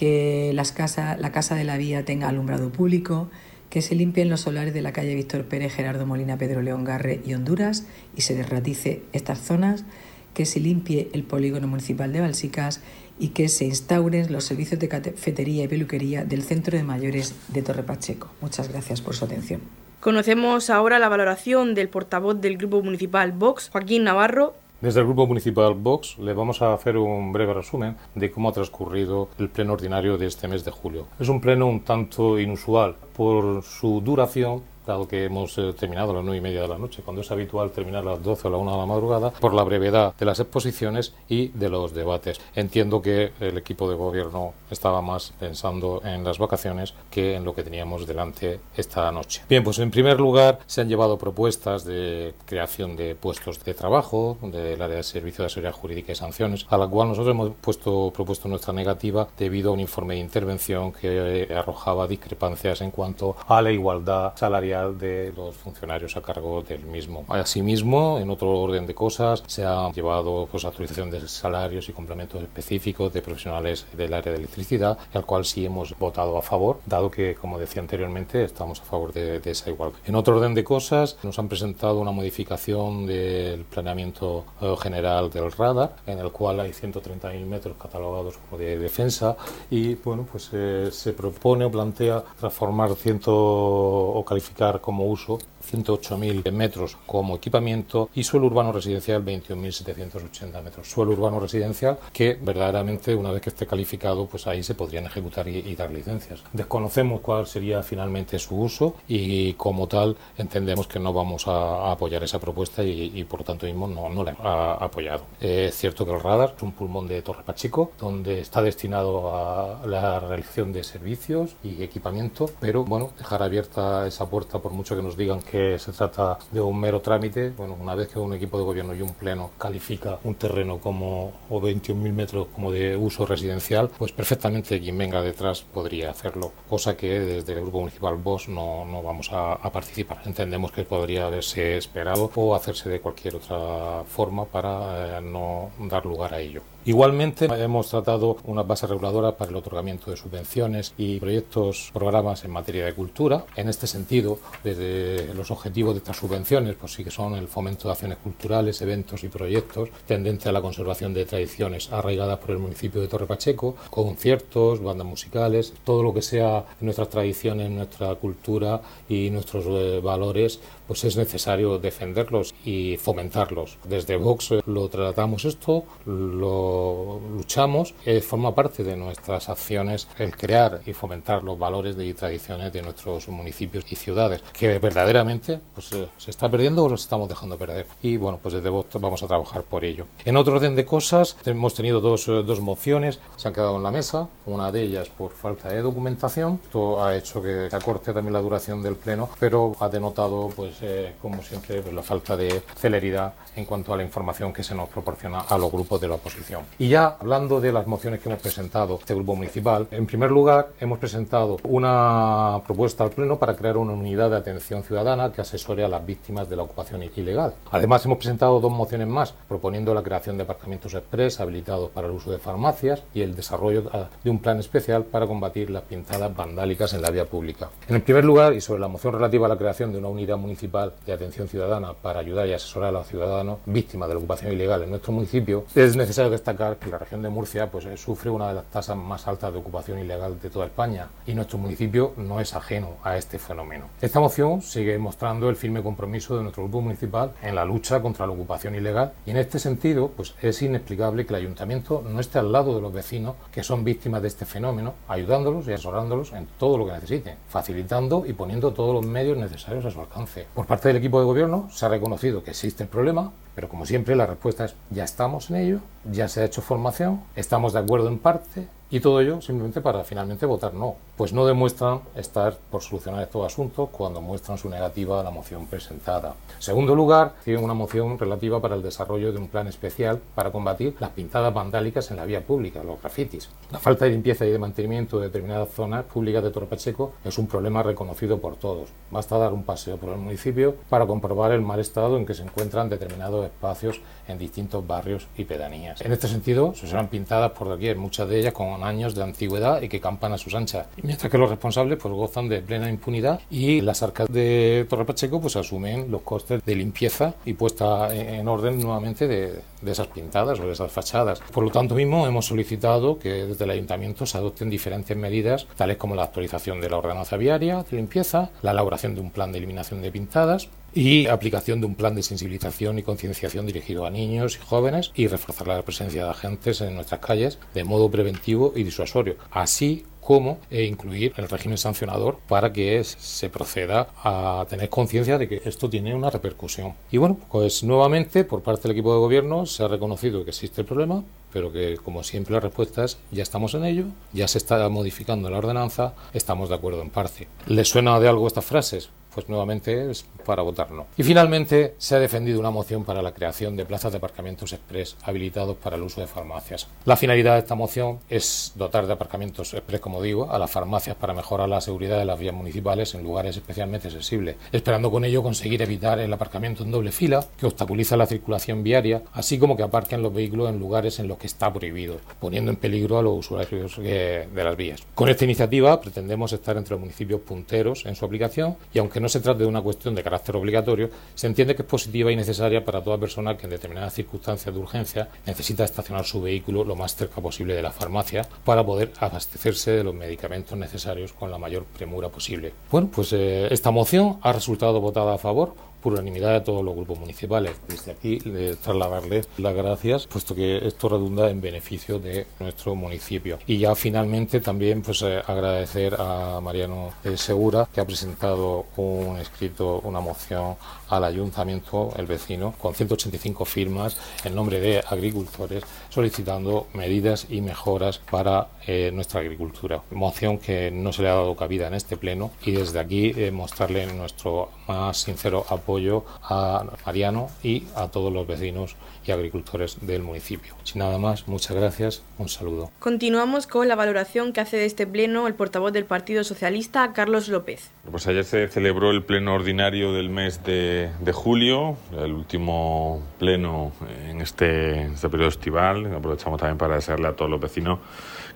que 0.00 0.52
las 0.54 0.74
la 1.18 1.30
Casa 1.30 1.54
de 1.56 1.64
la 1.64 1.76
Vía 1.76 2.06
tenga 2.06 2.26
alumbrado 2.26 2.72
público, 2.72 3.28
que 3.68 3.82
se 3.82 3.94
limpien 3.94 4.30
los 4.30 4.40
solares 4.40 4.72
de 4.72 4.80
la 4.80 4.94
calle 4.94 5.14
Víctor 5.14 5.44
Pérez, 5.44 5.74
Gerardo 5.74 6.06
Molina, 6.06 6.38
Pedro 6.38 6.62
León 6.62 6.84
Garre 6.84 7.20
y 7.26 7.34
Honduras 7.34 7.84
y 8.16 8.22
se 8.22 8.34
derratice 8.34 9.02
estas 9.12 9.42
zonas, 9.42 9.84
que 10.32 10.46
se 10.46 10.58
limpie 10.58 11.10
el 11.12 11.24
polígono 11.24 11.68
municipal 11.68 12.14
de 12.14 12.22
Balsicas 12.22 12.80
y 13.18 13.28
que 13.28 13.50
se 13.50 13.66
instauren 13.66 14.32
los 14.32 14.44
servicios 14.44 14.80
de 14.80 14.88
cafetería 14.88 15.64
y 15.64 15.68
peluquería 15.68 16.24
del 16.24 16.44
Centro 16.44 16.78
de 16.78 16.82
Mayores 16.82 17.34
de 17.48 17.60
Torre 17.60 17.82
Pacheco. 17.82 18.30
Muchas 18.40 18.70
gracias 18.70 19.02
por 19.02 19.14
su 19.14 19.26
atención. 19.26 19.60
Conocemos 20.00 20.70
ahora 20.70 20.98
la 20.98 21.10
valoración 21.10 21.74
del 21.74 21.90
portavoz 21.90 22.40
del 22.40 22.56
Grupo 22.56 22.82
Municipal 22.82 23.32
Vox, 23.32 23.68
Joaquín 23.68 24.04
Navarro, 24.04 24.54
desde 24.80 25.00
el 25.00 25.06
Grupo 25.06 25.26
Municipal 25.26 25.74
Vox 25.74 26.18
le 26.18 26.32
vamos 26.32 26.62
a 26.62 26.72
hacer 26.72 26.96
un 26.96 27.32
breve 27.32 27.52
resumen 27.52 27.96
de 28.14 28.30
cómo 28.30 28.48
ha 28.48 28.52
transcurrido 28.52 29.28
el 29.38 29.50
pleno 29.50 29.74
ordinario 29.74 30.16
de 30.16 30.26
este 30.26 30.48
mes 30.48 30.64
de 30.64 30.70
julio. 30.70 31.06
Es 31.18 31.28
un 31.28 31.40
pleno 31.40 31.66
un 31.66 31.80
tanto 31.80 32.38
inusual 32.38 32.96
por 33.14 33.62
su 33.62 34.00
duración 34.00 34.62
dado 34.90 35.08
que 35.08 35.24
hemos 35.24 35.56
eh, 35.58 35.72
terminado 35.78 36.10
a 36.10 36.14
las 36.14 36.24
nueve 36.24 36.38
y 36.38 36.40
media 36.40 36.62
de 36.62 36.68
la 36.68 36.78
noche, 36.78 37.02
cuando 37.04 37.22
es 37.22 37.30
habitual 37.30 37.70
terminar 37.70 38.02
a 38.02 38.12
las 38.12 38.22
12 38.22 38.48
o 38.48 38.50
la 38.50 38.58
1 38.58 38.72
de 38.72 38.78
la 38.78 38.86
madrugada, 38.86 39.30
por 39.30 39.54
la 39.54 39.62
brevedad 39.62 40.14
de 40.16 40.26
las 40.26 40.40
exposiciones 40.40 41.14
y 41.28 41.48
de 41.48 41.68
los 41.68 41.94
debates. 41.94 42.40
Entiendo 42.54 43.00
que 43.00 43.32
el 43.40 43.56
equipo 43.56 43.88
de 43.88 43.96
gobierno 43.96 44.54
estaba 44.70 45.00
más 45.00 45.32
pensando 45.38 46.02
en 46.04 46.24
las 46.24 46.38
vacaciones 46.38 46.94
que 47.10 47.34
en 47.34 47.44
lo 47.44 47.54
que 47.54 47.62
teníamos 47.62 48.06
delante 48.06 48.60
esta 48.76 49.10
noche. 49.12 49.42
Bien, 49.48 49.62
pues 49.62 49.78
en 49.78 49.90
primer 49.90 50.18
lugar 50.18 50.58
se 50.66 50.80
han 50.80 50.88
llevado 50.88 51.18
propuestas 51.18 51.84
de 51.84 52.34
creación 52.46 52.96
de 52.96 53.14
puestos 53.14 53.62
de 53.64 53.74
trabajo 53.74 54.38
del 54.42 54.80
área 54.82 54.96
de 54.96 55.02
servicio 55.02 55.44
de 55.44 55.50
seguridad 55.50 55.72
jurídica 55.72 56.12
y 56.12 56.16
sanciones, 56.16 56.66
a 56.68 56.76
la 56.76 56.86
cual 56.86 57.08
nosotros 57.08 57.32
hemos 57.32 57.52
puesto, 57.60 58.12
propuesto 58.14 58.48
nuestra 58.48 58.72
negativa 58.72 59.28
debido 59.38 59.70
a 59.70 59.74
un 59.74 59.80
informe 59.80 60.14
de 60.14 60.20
intervención 60.20 60.92
que 60.92 61.48
arrojaba 61.56 62.06
discrepancias 62.06 62.80
en 62.80 62.90
cuanto 62.90 63.36
a 63.46 63.62
la 63.62 63.70
igualdad 63.70 64.32
salarial 64.36 64.79
de 64.88 65.32
los 65.36 65.56
funcionarios 65.56 66.16
a 66.16 66.22
cargo 66.22 66.62
del 66.62 66.84
mismo. 66.84 67.24
Asimismo, 67.28 68.18
en 68.18 68.30
otro 68.30 68.50
orden 68.58 68.86
de 68.86 68.94
cosas, 68.94 69.42
se 69.46 69.64
ha 69.64 69.90
llevado 69.92 70.48
pues, 70.50 70.64
actualización 70.64 71.10
de 71.10 71.26
salarios 71.28 71.88
y 71.88 71.92
complementos 71.92 72.42
específicos 72.42 73.12
de 73.12 73.22
profesionales 73.22 73.86
del 73.92 74.14
área 74.14 74.32
de 74.32 74.38
electricidad, 74.38 74.98
al 75.12 75.26
cual 75.26 75.44
sí 75.44 75.64
hemos 75.64 75.96
votado 75.98 76.36
a 76.36 76.42
favor, 76.42 76.80
dado 76.86 77.10
que, 77.10 77.34
como 77.34 77.58
decía 77.58 77.82
anteriormente, 77.82 78.44
estamos 78.44 78.80
a 78.80 78.84
favor 78.84 79.12
de, 79.12 79.40
esa 79.44 79.70
igualdad. 79.70 79.98
En 80.06 80.14
otro 80.14 80.36
orden 80.36 80.54
de 80.54 80.62
cosas, 80.62 81.16
nos 81.22 81.38
han 81.38 81.48
presentado 81.48 81.98
una 81.98 82.12
modificación 82.12 83.06
del 83.06 83.64
planeamiento 83.64 84.44
eh, 84.60 84.74
general 84.80 85.30
del 85.30 85.50
radar, 85.50 85.96
en 86.06 86.18
el 86.18 86.30
cual 86.30 86.60
hay 86.60 86.70
130.000 86.70 87.44
metros 87.46 87.76
catalogados 87.76 88.36
como 88.36 88.58
de 88.58 88.78
defensa 88.78 89.36
y, 89.70 89.94
bueno, 89.94 90.26
pues 90.30 90.50
eh, 90.52 90.88
se 90.92 91.12
propone 91.12 91.64
o 91.64 91.70
plantea 91.70 92.22
transformar 92.38 92.94
ciento 92.94 93.32
o 93.34 94.24
calificar 94.24 94.59
como 94.80 95.06
uso 95.06 95.38
108.000 95.60 96.50
metros 96.52 96.96
como 97.06 97.36
equipamiento 97.36 98.08
y 98.14 98.24
suelo 98.24 98.46
urbano 98.46 98.72
residencial 98.72 99.24
21.780 99.24 100.62
metros. 100.62 100.90
Suelo 100.90 101.12
urbano 101.12 101.40
residencial 101.40 101.98
que 102.12 102.38
verdaderamente 102.40 103.14
una 103.14 103.32
vez 103.32 103.42
que 103.42 103.50
esté 103.50 103.66
calificado 103.66 104.26
pues 104.26 104.46
ahí 104.46 104.62
se 104.62 104.74
podrían 104.74 105.06
ejecutar 105.06 105.48
y, 105.48 105.74
dar 105.74 105.90
licencias. 105.90 106.42
Desconocemos 106.52 107.20
cuál 107.20 107.46
sería 107.46 107.82
finalmente 107.82 108.38
su 108.38 108.56
uso 108.60 108.96
y 109.08 109.54
como 109.54 109.86
tal 109.86 110.16
entendemos 110.36 110.86
que 110.86 110.98
no 110.98 111.12
vamos 111.12 111.46
a, 111.46 111.90
apoyar 111.90 112.22
esa 112.22 112.38
propuesta 112.38 112.82
y, 112.82 113.24
por 113.24 113.40
lo 113.40 113.44
tanto 113.44 113.66
mismo 113.66 113.86
no, 113.86 114.08
no 114.08 114.24
la 114.24 114.36
ha 114.42 114.84
apoyado. 114.84 115.22
Es 115.40 115.76
cierto 115.76 116.04
que 116.04 116.12
el 116.12 116.20
radar 116.20 116.54
es 116.56 116.62
un 116.62 116.72
pulmón 116.72 117.08
de 117.08 117.22
Torre 117.22 117.42
Pachico 117.42 117.92
donde 117.98 118.40
está 118.40 118.62
destinado 118.62 119.34
a 119.34 119.86
la 119.86 120.20
realización 120.20 120.72
de 120.72 120.84
servicios 120.84 121.56
y 121.62 121.82
equipamiento 121.82 122.50
pero 122.60 122.84
bueno 122.84 123.10
dejar 123.18 123.42
abierta 123.42 124.06
esa 124.06 124.28
puerta 124.28 124.58
por 124.58 124.72
mucho 124.72 124.96
que 124.96 125.02
nos 125.02 125.16
digan 125.16 125.40
que 125.40 125.49
se 125.50 125.92
trata 125.92 126.38
de 126.50 126.60
un 126.60 126.78
mero 126.78 127.00
trámite, 127.00 127.50
bueno, 127.50 127.76
una 127.80 127.94
vez 127.94 128.08
que 128.08 128.18
un 128.18 128.32
equipo 128.34 128.58
de 128.58 128.64
gobierno 128.64 128.94
y 128.94 129.02
un 129.02 129.14
pleno 129.14 129.50
califica 129.58 130.18
un 130.24 130.34
terreno 130.34 130.78
como 130.78 131.32
o 131.48 131.60
21.000 131.60 132.12
metros 132.12 132.48
como 132.54 132.70
de 132.70 132.96
uso 132.96 133.26
residencial, 133.26 133.90
pues 133.98 134.12
perfectamente 134.12 134.80
quien 134.80 134.96
venga 134.96 135.22
detrás 135.22 135.62
podría 135.62 136.10
hacerlo, 136.10 136.52
cosa 136.68 136.96
que 136.96 137.20
desde 137.20 137.52
el 137.52 137.62
Grupo 137.62 137.80
Municipal 137.80 138.16
BOS 138.16 138.48
no, 138.48 138.84
no 138.84 139.02
vamos 139.02 139.30
a, 139.32 139.58
participar. 139.70 140.22
Entendemos 140.24 140.72
que 140.72 140.84
podría 140.84 141.26
haberse 141.26 141.76
esperado 141.76 142.30
o 142.34 142.54
hacerse 142.54 142.88
de 142.88 143.00
cualquier 143.00 143.36
otra 143.36 144.02
forma 144.04 144.44
para 144.44 145.18
eh, 145.18 145.20
no 145.20 145.70
dar 145.78 146.04
lugar 146.04 146.34
a 146.34 146.40
ello. 146.40 146.62
Igualmente, 146.86 147.44
hemos 147.44 147.90
tratado 147.90 148.38
una 148.44 148.62
base 148.62 148.86
reguladora 148.86 149.36
para 149.36 149.50
el 149.50 149.56
otorgamiento 149.56 150.10
de 150.10 150.16
subvenciones 150.16 150.94
y 150.96 151.20
proyectos, 151.20 151.90
programas 151.92 152.42
en 152.44 152.50
materia 152.50 152.86
de 152.86 152.94
cultura. 152.94 153.44
En 153.54 153.68
este 153.68 153.86
sentido, 153.86 154.38
desde 154.64 155.34
los 155.40 155.50
objetivos 155.50 155.94
de 155.94 155.98
estas 155.98 156.18
subvenciones, 156.18 156.76
pues 156.76 156.92
sí 156.92 157.02
que 157.02 157.10
son 157.10 157.34
el 157.34 157.48
fomento 157.48 157.88
de 157.88 157.92
acciones 157.92 158.18
culturales, 158.18 158.80
eventos 158.82 159.24
y 159.24 159.28
proyectos 159.28 159.88
tendentes 160.06 160.46
a 160.46 160.52
la 160.52 160.60
conservación 160.60 161.14
de 161.14 161.24
tradiciones 161.24 161.90
arraigadas 161.90 162.38
por 162.38 162.50
el 162.50 162.58
municipio 162.58 163.00
de 163.00 163.08
Torre 163.08 163.26
Pacheco, 163.26 163.76
conciertos, 163.90 164.82
bandas 164.82 165.06
musicales, 165.06 165.72
todo 165.84 166.02
lo 166.02 166.12
que 166.12 166.22
sea 166.22 166.64
nuestras 166.80 167.08
tradiciones, 167.08 167.70
nuestra 167.70 168.14
cultura 168.16 168.82
y 169.08 169.30
nuestros 169.30 169.64
eh, 169.66 170.00
valores, 170.02 170.60
pues 170.86 171.04
es 171.04 171.16
necesario 171.16 171.78
defenderlos 171.78 172.54
y 172.64 172.96
fomentarlos. 172.96 173.78
Desde 173.88 174.16
Vox 174.16 174.50
eh, 174.50 174.60
lo 174.66 174.88
tratamos 174.88 175.44
esto, 175.44 175.84
lo 176.04 177.20
luchamos, 177.36 177.94
eh, 178.04 178.20
forma 178.20 178.54
parte 178.54 178.84
de 178.84 178.96
nuestras 178.96 179.48
acciones 179.48 180.08
el 180.18 180.36
crear 180.36 180.82
y 180.84 180.92
fomentar 180.92 181.42
los 181.42 181.58
valores 181.58 181.96
y 181.98 182.12
tradiciones 182.12 182.72
de 182.72 182.82
nuestros 182.82 183.28
municipios 183.28 183.84
y 183.90 183.96
ciudades, 183.96 184.42
que 184.52 184.78
verdaderamente 184.78 185.29
pues, 185.74 185.92
eh, 185.92 186.08
se 186.16 186.30
está 186.30 186.48
perdiendo 186.48 186.84
o 186.84 186.88
los 186.88 187.02
estamos 187.02 187.28
dejando 187.28 187.56
perder. 187.56 187.86
Y 188.02 188.16
bueno, 188.16 188.38
pues 188.42 188.54
desde 188.54 188.68
Vox 188.68 189.00
vamos 189.00 189.22
a 189.22 189.26
trabajar 189.26 189.62
por 189.62 189.84
ello. 189.84 190.06
En 190.24 190.36
otro 190.36 190.54
orden 190.54 190.74
de 190.74 190.84
cosas, 190.84 191.36
hemos 191.44 191.74
tenido 191.74 192.00
dos, 192.00 192.26
dos 192.26 192.60
mociones, 192.60 193.20
se 193.36 193.48
han 193.48 193.54
quedado 193.54 193.76
en 193.76 193.82
la 193.82 193.90
mesa, 193.90 194.28
una 194.46 194.72
de 194.72 194.82
ellas 194.82 195.08
por 195.08 195.32
falta 195.32 195.68
de 195.68 195.82
documentación, 195.82 196.60
esto 196.64 197.02
ha 197.02 197.16
hecho 197.16 197.42
que 197.42 197.68
se 197.70 197.76
acorte 197.76 198.12
también 198.12 198.32
la 198.32 198.40
duración 198.40 198.82
del 198.82 198.96
pleno, 198.96 199.28
pero 199.38 199.74
ha 199.80 199.88
denotado 199.88 200.50
pues 200.54 200.76
eh, 200.82 201.14
como 201.20 201.42
siempre, 201.42 201.82
pues, 201.82 201.94
la 201.94 202.02
falta 202.02 202.36
de 202.36 202.62
celeridad 202.76 203.34
en 203.56 203.64
cuanto 203.64 203.92
a 203.92 203.96
la 203.96 204.02
información 204.02 204.52
que 204.52 204.62
se 204.62 204.74
nos 204.74 204.88
proporciona 204.88 205.40
a 205.40 205.58
los 205.58 205.70
grupos 205.70 206.00
de 206.00 206.08
la 206.08 206.14
oposición. 206.14 206.62
Y 206.78 206.88
ya 206.88 207.16
hablando 207.20 207.60
de 207.60 207.72
las 207.72 207.86
mociones 207.86 208.20
que 208.20 208.28
hemos 208.28 208.40
presentado, 208.40 208.98
este 209.00 209.14
grupo 209.14 209.34
municipal, 209.34 209.88
en 209.90 210.06
primer 210.06 210.30
lugar 210.30 210.70
hemos 210.80 210.98
presentado 210.98 211.58
una 211.64 212.60
propuesta 212.66 213.04
al 213.04 213.10
Pleno 213.10 213.38
para 213.38 213.56
crear 213.56 213.76
una 213.76 213.92
unidad 213.92 214.30
de 214.30 214.36
atención 214.36 214.82
ciudadana 214.82 215.19
que 215.28 215.42
asesore 215.42 215.84
a 215.84 215.88
las 215.88 216.04
víctimas 216.04 216.48
de 216.48 216.56
la 216.56 216.62
ocupación 216.62 217.02
ilegal. 217.02 217.54
Además, 217.70 218.04
hemos 218.06 218.18
presentado 218.18 218.60
dos 218.60 218.72
mociones 218.72 219.06
más 219.06 219.34
proponiendo 219.48 219.92
la 219.92 220.02
creación 220.02 220.36
de 220.36 220.44
aparcamientos 220.44 220.94
express 220.94 221.40
habilitados 221.40 221.90
para 221.90 222.06
el 222.06 222.14
uso 222.14 222.30
de 222.30 222.38
farmacias 222.38 223.02
y 223.12 223.20
el 223.20 223.34
desarrollo 223.34 223.90
ah, 223.92 224.08
de 224.24 224.30
un 224.30 224.38
plan 224.38 224.58
especial 224.58 225.04
para 225.04 225.26
combatir 225.26 225.70
las 225.70 225.82
pintadas 225.82 226.34
vandálicas 226.34 226.94
en 226.94 227.02
la 227.02 227.10
vía 227.10 227.26
pública. 227.26 227.68
En 227.88 227.96
el 227.96 228.02
primer 228.02 228.24
lugar, 228.24 228.54
y 228.54 228.60
sobre 228.60 228.80
la 228.80 228.88
moción 228.88 229.12
relativa 229.12 229.46
a 229.46 229.48
la 229.50 229.58
creación 229.58 229.92
de 229.92 229.98
una 229.98 230.08
unidad 230.08 230.36
municipal 230.36 230.94
de 231.04 231.12
atención 231.12 231.48
ciudadana 231.48 231.92
para 231.92 232.20
ayudar 232.20 232.46
y 232.48 232.52
asesorar 232.52 232.90
a 232.90 232.92
los 232.92 233.06
ciudadanos 233.06 233.58
víctimas 233.66 234.08
de 234.08 234.14
la 234.14 234.18
ocupación 234.18 234.52
ilegal 234.52 234.82
en 234.82 234.90
nuestro 234.90 235.12
municipio, 235.12 235.64
es 235.74 235.96
necesario 235.96 236.30
destacar 236.30 236.76
que 236.76 236.90
la 236.90 236.98
región 236.98 237.22
de 237.22 237.28
Murcia 237.28 237.70
pues, 237.70 237.86
sufre 238.00 238.30
una 238.30 238.48
de 238.48 238.54
las 238.54 238.64
tasas 238.66 238.96
más 238.96 239.26
altas 239.26 239.52
de 239.52 239.58
ocupación 239.58 239.98
ilegal 239.98 240.40
de 240.40 240.50
toda 240.50 240.66
España 240.66 241.08
y 241.26 241.34
nuestro 241.34 241.58
municipio 241.58 242.12
no 242.16 242.40
es 242.40 242.54
ajeno 242.54 242.96
a 243.02 243.16
este 243.16 243.38
fenómeno. 243.38 243.86
Esta 244.00 244.20
moción 244.20 244.62
sigue 244.62 244.94
mostrando 245.10 245.50
el 245.50 245.56
firme 245.56 245.82
compromiso 245.82 246.36
de 246.36 246.42
nuestro 246.44 246.62
grupo 246.62 246.82
municipal 246.82 247.32
en 247.42 247.56
la 247.56 247.64
lucha 247.64 248.00
contra 248.00 248.28
la 248.28 248.32
ocupación 248.32 248.76
ilegal 248.76 249.12
y 249.26 249.32
en 249.32 249.38
este 249.38 249.58
sentido 249.58 250.12
pues, 250.16 250.36
es 250.40 250.62
inexplicable 250.62 251.26
que 251.26 251.34
el 251.34 251.40
ayuntamiento 251.40 252.04
no 252.08 252.20
esté 252.20 252.38
al 252.38 252.52
lado 252.52 252.76
de 252.76 252.80
los 252.80 252.92
vecinos 252.92 253.34
que 253.50 253.64
son 253.64 253.82
víctimas 253.82 254.22
de 254.22 254.28
este 254.28 254.46
fenómeno, 254.46 254.94
ayudándolos 255.08 255.66
y 255.66 255.72
asesorándolos 255.72 256.32
en 256.32 256.46
todo 256.60 256.78
lo 256.78 256.86
que 256.86 256.92
necesiten, 256.92 257.34
facilitando 257.48 258.24
y 258.24 258.34
poniendo 258.34 258.72
todos 258.72 258.94
los 258.94 259.04
medios 259.04 259.36
necesarios 259.36 259.84
a 259.84 259.90
su 259.90 260.00
alcance. 260.00 260.46
Por 260.54 260.66
parte 260.66 260.86
del 260.86 260.98
equipo 260.98 261.18
de 261.18 261.26
gobierno 261.26 261.68
se 261.72 261.86
ha 261.86 261.88
reconocido 261.88 262.44
que 262.44 262.52
existe 262.52 262.84
el 262.84 262.88
problema, 262.88 263.32
pero 263.56 263.68
como 263.68 263.86
siempre 263.86 264.14
la 264.14 264.26
respuesta 264.26 264.66
es 264.66 264.76
ya 264.90 265.02
estamos 265.02 265.50
en 265.50 265.56
ello, 265.56 265.80
ya 266.04 266.28
se 266.28 266.40
ha 266.40 266.44
hecho 266.44 266.62
formación, 266.62 267.20
estamos 267.34 267.72
de 267.72 267.80
acuerdo 267.80 268.06
en 268.06 268.20
parte 268.20 268.68
y 268.90 269.00
todo 269.00 269.20
ello 269.20 269.40
simplemente 269.40 269.80
para 269.80 270.04
finalmente 270.04 270.46
votar 270.46 270.74
no, 270.74 270.96
pues 271.20 271.34
no 271.34 271.44
demuestran 271.44 272.00
estar 272.16 272.56
por 272.70 272.80
solucionar 272.80 273.22
estos 273.22 273.44
asuntos 273.44 273.90
cuando 273.90 274.22
muestran 274.22 274.56
su 274.56 274.70
negativa 274.70 275.20
a 275.20 275.22
la 275.22 275.30
moción 275.30 275.66
presentada. 275.66 276.34
segundo 276.58 276.94
lugar, 276.94 277.34
tienen 277.44 277.62
una 277.62 277.74
moción 277.74 278.18
relativa 278.18 278.58
para 278.58 278.74
el 278.74 278.82
desarrollo 278.82 279.30
de 279.30 279.36
un 279.36 279.48
plan 279.48 279.66
especial 279.66 280.18
para 280.34 280.50
combatir 280.50 280.96
las 280.98 281.10
pintadas 281.10 281.52
vandálicas 281.52 282.10
en 282.10 282.16
la 282.16 282.24
vía 282.24 282.40
pública, 282.40 282.82
los 282.82 282.98
grafitis. 283.02 283.50
La 283.70 283.78
falta 283.78 284.06
de 284.06 284.12
limpieza 284.12 284.46
y 284.46 284.50
de 284.50 284.58
mantenimiento 284.58 285.18
de 285.18 285.26
determinadas 285.26 285.68
zonas 285.68 286.06
públicas 286.06 286.42
de 286.42 286.52
Torrepacheco 286.52 287.12
es 287.22 287.36
un 287.36 287.46
problema 287.46 287.82
reconocido 287.82 288.38
por 288.38 288.56
todos. 288.56 288.88
Basta 289.10 289.36
dar 289.36 289.52
un 289.52 289.64
paseo 289.64 289.98
por 289.98 290.14
el 290.14 290.18
municipio 290.18 290.74
para 290.88 291.04
comprobar 291.04 291.52
el 291.52 291.60
mal 291.60 291.80
estado 291.80 292.16
en 292.16 292.24
que 292.24 292.32
se 292.32 292.44
encuentran 292.44 292.88
determinados 292.88 293.44
espacios 293.44 294.00
en 294.26 294.38
distintos 294.38 294.86
barrios 294.86 295.28
y 295.36 295.44
pedanías. 295.44 296.00
En 296.00 296.12
este 296.12 296.28
sentido, 296.28 296.72
se 296.74 296.86
serán 296.86 297.08
pintadas 297.08 297.50
por 297.50 297.68
doquier, 297.68 297.98
muchas 297.98 298.26
de 298.26 298.38
ellas 298.38 298.54
con 298.54 298.82
años 298.82 299.14
de 299.14 299.22
antigüedad 299.22 299.82
y 299.82 299.90
que 299.90 300.00
campan 300.00 300.32
a 300.32 300.38
sus 300.38 300.54
anchas, 300.54 300.86
mientras 301.10 301.28
que 301.28 301.38
los 301.38 301.50
responsables 301.50 301.98
pues 302.00 302.14
gozan 302.14 302.48
de 302.48 302.62
plena 302.62 302.88
impunidad 302.88 303.40
y 303.50 303.80
las 303.80 304.00
arcas 304.04 304.28
de 304.28 304.86
Torre 304.88 305.04
Pacheco 305.04 305.40
pues 305.40 305.56
asumen 305.56 306.08
los 306.08 306.22
costes 306.22 306.64
de 306.64 306.76
limpieza 306.76 307.34
y 307.44 307.54
puesta 307.54 308.14
en 308.14 308.46
orden 308.46 308.78
nuevamente 308.78 309.26
de, 309.26 309.60
de 309.82 309.90
esas 309.90 310.06
pintadas 310.06 310.60
o 310.60 310.66
de 310.66 310.72
esas 310.72 310.92
fachadas. 310.92 311.40
Por 311.52 311.64
lo 311.64 311.70
tanto 311.70 311.96
mismo 311.96 312.28
hemos 312.28 312.46
solicitado 312.46 313.18
que 313.18 313.46
desde 313.46 313.64
el 313.64 313.70
ayuntamiento 313.70 314.24
se 314.24 314.38
adopten 314.38 314.70
diferentes 314.70 315.16
medidas, 315.16 315.66
tales 315.76 315.96
como 315.96 316.14
la 316.14 316.22
actualización 316.22 316.80
de 316.80 316.90
la 316.90 316.98
ordenanza 316.98 317.36
viaria 317.36 317.82
de 317.82 317.96
limpieza, 317.96 318.50
la 318.62 318.70
elaboración 318.70 319.16
de 319.16 319.20
un 319.20 319.30
plan 319.30 319.50
de 319.50 319.58
eliminación 319.58 320.02
de 320.02 320.12
pintadas, 320.12 320.68
y 320.94 321.26
aplicación 321.26 321.80
de 321.80 321.86
un 321.86 321.94
plan 321.94 322.14
de 322.14 322.22
sensibilización 322.22 322.98
y 322.98 323.02
concienciación 323.02 323.66
dirigido 323.66 324.06
a 324.06 324.10
niños 324.10 324.56
y 324.56 324.66
jóvenes 324.66 325.12
y 325.14 325.26
reforzar 325.26 325.68
la 325.68 325.82
presencia 325.82 326.24
de 326.24 326.30
agentes 326.30 326.80
en 326.80 326.94
nuestras 326.94 327.20
calles 327.20 327.58
de 327.74 327.84
modo 327.84 328.10
preventivo 328.10 328.72
y 328.74 328.82
disuasorio, 328.82 329.36
así 329.50 330.04
como 330.20 330.58
e 330.70 330.84
incluir 330.84 331.32
el 331.36 331.48
régimen 331.48 331.78
sancionador 331.78 332.38
para 332.46 332.72
que 332.72 333.02
se 333.02 333.48
proceda 333.48 334.08
a 334.22 334.66
tener 334.68 334.88
conciencia 334.88 335.38
de 335.38 335.48
que 335.48 335.62
esto 335.64 335.88
tiene 335.88 336.14
una 336.14 336.30
repercusión. 336.30 336.94
Y 337.10 337.16
bueno, 337.16 337.38
pues 337.50 337.82
nuevamente 337.82 338.44
por 338.44 338.62
parte 338.62 338.82
del 338.82 338.92
equipo 338.92 339.12
de 339.12 339.20
gobierno 339.20 339.66
se 339.66 339.82
ha 339.82 339.88
reconocido 339.88 340.44
que 340.44 340.50
existe 340.50 340.82
el 340.82 340.86
problema, 340.86 341.24
pero 341.52 341.72
que 341.72 341.96
como 342.04 342.22
siempre 342.22 342.54
la 342.54 342.60
respuesta 342.60 343.04
es 343.04 343.18
ya 343.30 343.42
estamos 343.42 343.74
en 343.74 343.84
ello, 343.84 344.04
ya 344.32 344.46
se 344.46 344.58
está 344.58 344.88
modificando 344.88 345.50
la 345.50 345.58
ordenanza, 345.58 346.14
estamos 346.32 346.68
de 346.68 346.74
acuerdo 346.74 347.02
en 347.02 347.10
parte. 347.10 347.48
¿Les 347.66 347.88
suena 347.88 348.20
de 348.20 348.28
algo 348.28 348.46
estas 348.46 348.64
frases? 348.64 349.10
Pues 349.34 349.48
nuevamente 349.48 350.10
es 350.10 350.24
para 350.44 350.62
votar 350.62 350.90
no. 350.90 351.06
Y 351.16 351.22
finalmente 351.22 351.94
se 351.98 352.16
ha 352.16 352.18
defendido 352.18 352.58
una 352.60 352.70
moción 352.70 353.04
para 353.04 353.22
la 353.22 353.32
creación 353.32 353.76
de 353.76 353.84
plazas 353.84 354.12
de 354.12 354.18
aparcamientos 354.18 354.72
express 354.72 355.16
habilitados 355.22 355.76
para 355.76 355.96
el 355.96 356.02
uso 356.02 356.20
de 356.20 356.26
farmacias. 356.26 356.88
La 357.04 357.16
finalidad 357.16 357.54
de 357.54 357.60
esta 357.60 357.74
moción 357.74 358.18
es 358.28 358.72
dotar 358.74 359.06
de 359.06 359.12
aparcamientos 359.12 359.74
express, 359.74 360.00
como 360.00 360.22
digo, 360.22 360.50
a 360.50 360.58
las 360.58 360.70
farmacias 360.70 361.16
para 361.16 361.34
mejorar 361.34 361.68
la 361.68 361.80
seguridad 361.80 362.18
de 362.18 362.24
las 362.24 362.38
vías 362.38 362.54
municipales 362.54 363.14
en 363.14 363.22
lugares 363.22 363.56
especialmente 363.56 364.10
sensibles, 364.10 364.56
esperando 364.72 365.10
con 365.10 365.24
ello 365.24 365.42
conseguir 365.42 365.82
evitar 365.82 366.18
el 366.18 366.32
aparcamiento 366.32 366.82
en 366.82 366.90
doble 366.90 367.12
fila 367.12 367.44
que 367.58 367.66
obstaculiza 367.66 368.16
la 368.16 368.26
circulación 368.26 368.82
viaria, 368.82 369.22
así 369.32 369.58
como 369.58 369.76
que 369.76 369.82
aparquen 369.82 370.22
los 370.22 370.32
vehículos 370.34 370.70
en 370.70 370.78
lugares 370.78 371.18
en 371.18 371.28
los 371.28 371.38
que 371.38 371.46
está 371.46 371.72
prohibido, 371.72 372.16
poniendo 372.40 372.70
en 372.70 372.76
peligro 372.76 373.18
a 373.18 373.22
los 373.22 373.38
usuarios 373.38 373.96
de 373.96 374.48
las 374.54 374.76
vías. 374.76 375.02
Con 375.14 375.28
esta 375.28 375.44
iniciativa 375.44 376.00
pretendemos 376.00 376.52
estar 376.52 376.76
entre 376.76 376.92
los 376.92 377.00
municipios 377.00 377.40
punteros 377.40 378.06
en 378.06 378.16
su 378.16 378.24
aplicación 378.24 378.76
y 378.92 378.98
aunque 378.98 379.19
no 379.20 379.28
se 379.28 379.40
trata 379.40 379.60
de 379.60 379.66
una 379.66 379.82
cuestión 379.82 380.14
de 380.14 380.22
carácter 380.22 380.56
obligatorio, 380.56 381.10
se 381.34 381.46
entiende 381.46 381.74
que 381.74 381.82
es 381.82 381.88
positiva 381.88 382.32
y 382.32 382.36
necesaria 382.36 382.84
para 382.84 383.02
toda 383.02 383.18
persona 383.18 383.56
que 383.56 383.64
en 383.64 383.70
determinadas 383.70 384.14
circunstancias 384.14 384.74
de 384.74 384.80
urgencia 384.80 385.28
necesita 385.46 385.84
estacionar 385.84 386.24
su 386.24 386.40
vehículo 386.40 386.84
lo 386.84 386.96
más 386.96 387.14
cerca 387.14 387.40
posible 387.40 387.74
de 387.74 387.82
la 387.82 387.90
farmacia 387.90 388.46
para 388.64 388.84
poder 388.84 389.12
abastecerse 389.18 389.92
de 389.92 390.04
los 390.04 390.14
medicamentos 390.14 390.76
necesarios 390.76 391.32
con 391.32 391.50
la 391.50 391.58
mayor 391.58 391.84
premura 391.84 392.28
posible. 392.28 392.72
Bueno, 392.90 393.10
pues 393.14 393.32
eh, 393.32 393.68
esta 393.70 393.90
moción 393.90 394.38
ha 394.42 394.52
resultado 394.52 395.00
votada 395.00 395.34
a 395.34 395.38
favor 395.38 395.89
por 396.02 396.14
unanimidad 396.14 396.52
de 396.52 396.60
todos 396.60 396.84
los 396.84 396.94
grupos 396.94 397.18
municipales. 397.18 397.72
Desde 397.88 398.12
aquí 398.12 398.40
le 398.40 398.76
trasladarles 398.76 399.48
las 399.58 399.74
gracias, 399.74 400.26
puesto 400.26 400.54
que 400.54 400.86
esto 400.86 401.08
redunda 401.08 401.50
en 401.50 401.60
beneficio 401.60 402.18
de 402.18 402.46
nuestro 402.58 402.94
municipio. 402.94 403.58
Y 403.66 403.78
ya 403.78 403.94
finalmente 403.94 404.60
también 404.60 405.02
pues 405.02 405.22
eh, 405.22 405.40
agradecer 405.46 406.16
a 406.18 406.60
Mariano 406.60 407.10
Segura 407.36 407.88
que 407.92 408.00
ha 408.00 408.04
presentado 408.04 408.86
un 408.96 409.38
escrito, 409.38 410.00
una 410.04 410.20
moción 410.20 410.76
al 411.08 411.24
ayuntamiento, 411.24 412.12
el 412.16 412.26
vecino, 412.26 412.74
con 412.80 412.94
185 412.94 413.64
firmas 413.64 414.16
en 414.44 414.54
nombre 414.54 414.80
de 414.80 415.02
agricultores 415.06 415.84
solicitando 416.10 416.86
medidas 416.92 417.46
y 417.48 417.62
mejoras 417.62 418.18
para 418.18 418.68
eh, 418.86 419.10
nuestra 419.14 419.40
agricultura. 419.40 420.02
Moción 420.10 420.58
que 420.58 420.90
no 420.90 421.12
se 421.12 421.22
le 421.22 421.28
ha 421.28 421.34
dado 421.34 421.56
cabida 421.56 421.86
en 421.86 421.94
este 421.94 422.16
pleno 422.16 422.50
y 422.64 422.72
desde 422.72 423.00
aquí 423.00 423.32
mostrarle 423.52 424.06
nuestro 424.12 424.70
más 424.86 425.18
sincero 425.18 425.64
apoyo 425.68 426.24
a 426.42 426.84
Mariano 427.06 427.48
y 427.62 427.84
a 427.94 428.08
todos 428.08 428.32
los 428.32 428.46
vecinos 428.46 428.96
y 429.26 429.32
agricultores 429.32 429.98
del 430.00 430.22
municipio. 430.22 430.74
Sin 430.84 431.00
nada 431.00 431.18
más, 431.18 431.46
muchas 431.46 431.76
gracias, 431.76 432.22
un 432.38 432.48
saludo. 432.48 432.90
Continuamos 432.98 433.66
con 433.66 433.88
la 433.88 433.94
valoración 433.94 434.52
que 434.52 434.60
hace 434.60 434.76
de 434.76 434.86
este 434.86 435.06
pleno 435.06 435.46
el 435.46 435.54
portavoz 435.54 435.92
del 435.92 436.04
Partido 436.04 436.44
Socialista, 436.44 437.12
Carlos 437.12 437.48
López. 437.48 437.90
Pues 438.10 438.26
ayer 438.26 438.44
se 438.44 438.68
celebró 438.68 439.10
el 439.10 439.22
pleno 439.22 439.54
ordinario 439.54 440.12
del 440.12 440.30
mes 440.30 440.62
de, 440.64 441.10
julio, 441.32 441.96
el 442.16 442.32
último 442.32 443.22
pleno 443.38 443.92
en 444.28 444.40
este, 444.40 445.04
este 445.06 445.28
periodo 445.28 445.50
estival. 445.50 445.99
Aprovechamos 446.06 446.58
también 446.60 446.78
para 446.78 446.96
desearle 446.96 447.28
a 447.28 447.32
todos 447.32 447.50
los 447.50 447.60
vecinos 447.60 447.98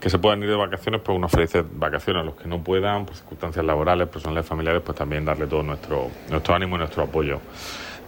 que 0.00 0.10
se 0.10 0.18
puedan 0.18 0.42
ir 0.42 0.48
de 0.48 0.56
vacaciones, 0.56 1.00
pues 1.02 1.16
unas 1.16 1.30
felices 1.30 1.64
vacaciones. 1.72 2.22
A 2.22 2.24
los 2.24 2.34
que 2.34 2.48
no 2.48 2.62
puedan, 2.62 3.06
por 3.06 3.16
circunstancias 3.16 3.64
laborales, 3.64 4.08
personales, 4.08 4.46
familiares, 4.46 4.82
pues 4.84 4.96
también 4.96 5.24
darle 5.24 5.46
todo 5.46 5.62
nuestro, 5.62 6.10
nuestro 6.30 6.54
ánimo 6.54 6.76
y 6.76 6.78
nuestro 6.78 7.04
apoyo. 7.04 7.40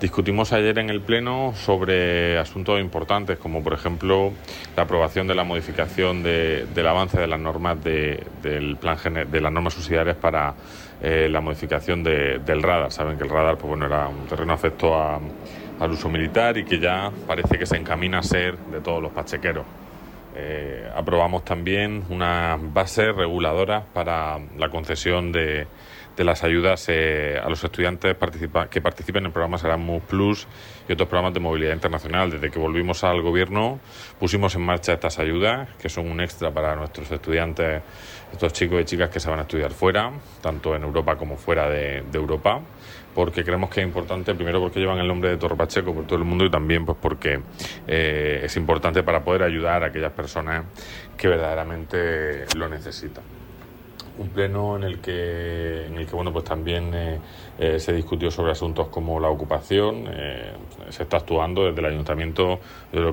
Discutimos 0.00 0.52
ayer 0.52 0.78
en 0.78 0.90
el 0.90 1.00
Pleno 1.00 1.55
sobre 1.57 2.38
asuntos 2.38 2.78
importantes, 2.78 3.38
como 3.38 3.62
por 3.62 3.73
ejemplo 3.73 4.31
la 4.76 4.83
aprobación 4.83 5.26
de 5.26 5.35
la 5.35 5.43
modificación 5.43 6.23
del 6.23 6.87
avance 6.87 7.19
de 7.19 7.26
las 7.26 7.40
normas 7.40 7.83
del 7.83 8.76
plan 8.78 8.99
de 9.31 9.40
las 9.40 9.50
normas 9.50 9.73
subsidiarias 9.73 10.16
para 10.16 10.55
eh, 11.00 11.28
la 11.31 11.40
modificación 11.40 12.02
del 12.02 12.62
radar. 12.62 12.93
Saben 12.93 13.16
que 13.16 13.25
el 13.25 13.31
radar 13.31 13.57
pues, 13.57 13.69
bueno, 13.69 13.87
era 13.87 14.07
un 14.09 14.26
terreno 14.26 14.52
afecto 14.52 14.95
al 15.80 15.90
uso 15.92 16.09
militar 16.09 16.56
y 16.56 16.64
que 16.64 16.78
ya 16.78 17.11
parece 17.26 17.59
que 17.59 17.66
se 17.66 17.76
encamina 17.76 18.18
a 18.18 18.23
ser 18.23 18.56
de 18.56 18.80
todos 18.80 19.02
los 19.02 19.12
pachequeros. 19.12 19.64
Eh, 20.35 20.88
aprobamos 20.95 21.45
también 21.45 22.04
una 22.11 22.59
base 22.61 23.12
reguladora 23.12 23.85
para 23.92 24.38
la 24.59 24.68
concesión 24.68 25.33
de, 25.33 25.66
las 26.25 26.42
ayudas 26.44 26.87
eh, 26.88 27.38
a 27.42 27.49
los 27.49 27.62
estudiantes 27.62 28.16
que 28.70 28.80
participen 28.80 29.26
en 29.26 29.32
programas 29.32 29.64
Erasmus 29.64 30.02
Plus 30.04 30.46
y 30.88 30.92
otros 30.92 31.08
programas 31.08 31.35
de 31.35 31.40
movilidad 31.40 31.75
internacional. 31.75 32.30
Desde 32.30 32.50
que 32.50 32.58
volvimos 32.58 33.04
al 33.04 33.23
gobierno 33.23 33.80
pusimos 34.18 34.54
en 34.54 34.62
marcha 34.62 34.92
estas 34.92 35.18
ayudas, 35.18 35.68
que 35.80 35.88
son 35.88 36.11
un 36.11 36.20
extra 36.20 36.50
para 36.50 36.75
nuestros 36.76 37.11
estudiantes, 37.11 37.82
estos 38.32 38.52
chicos 38.52 38.80
y 38.80 38.85
chicas 38.85 39.11
que 39.11 39.20
se 39.20 39.30
van 39.30 39.40
a 39.40 39.42
estudiar 39.42 39.73
fuera, 39.73 40.11
tanto 40.40 40.75
en 40.75 40.82
Europa 40.82 41.16
como 41.16 41.37
fuera 41.37 41.68
de 41.68 42.04
Europa 42.12 42.61
porque 43.16 43.42
creemos 43.42 43.70
que 43.70 43.80
es 43.80 43.87
importante, 43.87 44.35
primero 44.35 44.61
porque 44.61 44.78
llevan 44.78 44.99
el 44.99 45.08
nombre 45.08 45.30
de 45.30 45.38
Torre 45.38 45.56
Pacheco 45.56 45.94
por 45.94 46.04
todo 46.04 46.18
el 46.18 46.26
mundo 46.26 46.44
y 46.44 46.50
también 46.50 46.85
pues 46.85 46.99
porque 47.00 47.40
eh, 47.87 48.42
es 48.44 48.56
importante 48.58 49.02
para 49.02 49.25
poder 49.25 49.42
ayudar 49.42 49.82
a 49.82 49.87
aquellas 49.87 50.12
personas 50.12 50.66
que 51.16 51.26
verdaderamente 51.26 52.44
lo 52.54 52.68
necesitan. 52.68 53.36
Un 54.18 54.28
pleno 54.28 54.76
en 54.76 54.85
el 54.85 54.99
que, 54.99 55.87
en 55.87 55.96
el 55.96 56.06
que 56.06 56.14
bueno, 56.14 56.32
pues 56.32 56.44
también 56.44 56.92
eh, 56.94 57.18
eh, 57.58 57.78
se 57.78 57.92
discutió 57.92 58.30
sobre 58.30 58.52
asuntos 58.52 58.88
como 58.88 59.20
la 59.20 59.28
ocupación. 59.28 60.06
Eh, 60.08 60.52
se 60.88 61.02
está 61.02 61.18
actuando 61.18 61.64
desde 61.64 61.80
el 61.80 61.87
ayuntamiento, 61.87 62.61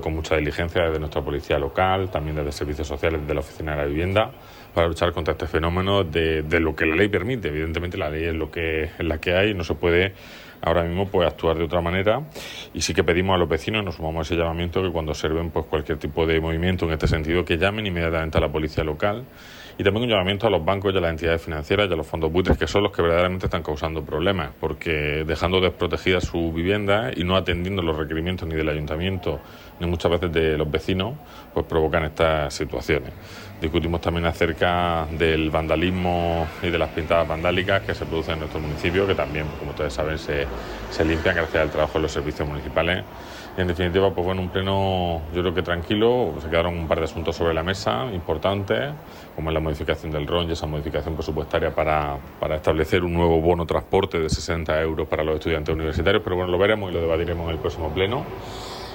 con 0.01 0.13
mucha 0.13 0.35
diligencia, 0.35 0.83
desde 0.83 0.99
nuestra 0.99 1.21
policía 1.21 1.57
local, 1.57 2.09
también 2.09 2.35
desde 2.35 2.51
servicios 2.51 2.87
sociales, 2.87 3.21
desde 3.21 3.33
la 3.33 3.39
oficina 3.41 3.71
de 3.71 3.77
la 3.77 3.85
vivienda, 3.85 4.31
para 4.73 4.87
luchar 4.87 5.11
contra 5.11 5.33
este 5.33 5.47
fenómeno 5.47 6.03
de, 6.03 6.43
de 6.43 6.59
lo 6.59 6.75
que 6.75 6.85
la 6.85 6.95
ley 6.95 7.09
permite. 7.09 7.49
Evidentemente, 7.49 7.97
la 7.97 8.09
ley 8.09 8.25
es 8.25 8.35
lo 8.35 8.49
que 8.49 8.83
es 8.83 8.99
la 8.99 9.17
que 9.19 9.35
hay, 9.35 9.53
no 9.53 9.63
se 9.63 9.75
puede 9.75 10.13
ahora 10.63 10.83
mismo 10.83 11.07
puede 11.07 11.27
actuar 11.27 11.57
de 11.57 11.65
otra 11.65 11.81
manera 11.81 12.21
y 12.73 12.81
sí 12.81 12.93
que 12.93 13.03
pedimos 13.03 13.35
a 13.35 13.37
los 13.37 13.49
vecinos, 13.49 13.83
nos 13.83 13.95
sumamos 13.95 14.19
a 14.19 14.33
ese 14.33 14.41
llamamiento, 14.41 14.81
que 14.81 14.91
cuando 14.91 15.11
observen 15.11 15.51
pues, 15.51 15.65
cualquier 15.65 15.97
tipo 15.97 16.25
de 16.25 16.39
movimiento 16.39 16.85
en 16.85 16.93
este 16.93 17.07
sentido, 17.07 17.43
que 17.43 17.57
llamen 17.57 17.85
inmediatamente 17.85 18.37
a 18.37 18.41
la 18.41 18.49
policía 18.49 18.83
local 18.83 19.25
y 19.77 19.83
también 19.83 20.03
un 20.03 20.09
llamamiento 20.09 20.47
a 20.47 20.49
los 20.49 20.63
bancos 20.63 20.93
y 20.93 20.97
a 20.97 21.01
las 21.01 21.11
entidades 21.11 21.41
financieras 21.41 21.89
y 21.89 21.93
a 21.93 21.95
los 21.95 22.05
fondos 22.05 22.31
buitres, 22.31 22.57
que 22.57 22.67
son 22.67 22.83
los 22.83 22.91
que 22.91 23.01
verdaderamente 23.01 23.47
están 23.47 23.63
causando 23.63 24.03
problemas, 24.03 24.51
porque 24.59 25.23
dejando 25.25 25.59
desprotegida 25.59 26.21
su 26.21 26.53
vivienda 26.53 27.11
y 27.15 27.23
no 27.23 27.35
atendiendo 27.35 27.81
los 27.81 27.97
requerimientos 27.97 28.47
ni 28.47 28.55
del 28.55 28.69
ayuntamiento 28.69 29.39
ni 29.79 29.87
muchas 29.87 30.11
veces 30.11 30.31
de 30.31 30.57
los 30.57 30.69
vecinos, 30.69 31.15
pues 31.53 31.65
provocan 31.65 32.05
estas 32.05 32.53
situaciones. 32.53 33.11
Discutimos 33.59 34.01
también 34.01 34.25
acerca 34.25 35.07
del 35.17 35.49
vandalismo 35.49 36.47
y 36.61 36.69
de 36.69 36.77
las 36.77 36.89
pintadas 36.89 37.27
vandálicas 37.27 37.81
que 37.81 37.95
se 37.95 38.05
producen 38.05 38.33
en 38.33 38.39
nuestro 38.41 38.59
municipio, 38.59 39.07
que 39.07 39.15
también, 39.15 39.45
como 39.57 39.71
ustedes 39.71 39.93
saben, 39.93 40.17
se, 40.17 40.45
se 40.91 41.05
limpian 41.05 41.35
gracias 41.35 41.63
al 41.63 41.71
trabajo 41.71 41.93
de 41.93 42.03
los 42.03 42.11
servicios 42.11 42.47
municipales 42.47 43.03
y 43.55 43.61
en 43.61 43.67
definitiva, 43.67 44.11
pues 44.11 44.25
bueno, 44.25 44.41
un 44.41 44.49
pleno 44.49 45.21
yo 45.33 45.41
creo 45.41 45.53
que 45.53 45.61
tranquilo, 45.61 46.33
se 46.41 46.49
quedaron 46.49 46.75
un 46.75 46.87
par 46.87 46.97
de 46.97 47.05
asuntos 47.05 47.35
sobre 47.35 47.53
la 47.53 47.61
mesa 47.61 48.05
importantes, 48.11 48.93
como 49.35 49.49
es 49.49 49.53
la 49.53 49.59
modificación 49.59 50.11
del 50.11 50.25
RON 50.25 50.49
y 50.49 50.53
esa 50.53 50.65
modificación 50.65 51.13
presupuestaria 51.13 51.73
para, 51.73 52.17
para 52.39 52.55
establecer 52.55 53.03
un 53.03 53.13
nuevo 53.13 53.39
bono 53.41 53.65
transporte 53.65 54.19
de 54.19 54.29
60 54.29 54.81
euros 54.81 55.07
para 55.07 55.23
los 55.23 55.35
estudiantes 55.35 55.73
universitarios, 55.73 56.23
pero 56.23 56.35
bueno, 56.35 56.51
lo 56.51 56.57
veremos 56.57 56.89
y 56.89 56.93
lo 56.95 57.01
debatiremos 57.01 57.45
en 57.45 57.51
el 57.51 57.59
próximo 57.59 57.89
pleno 57.93 58.25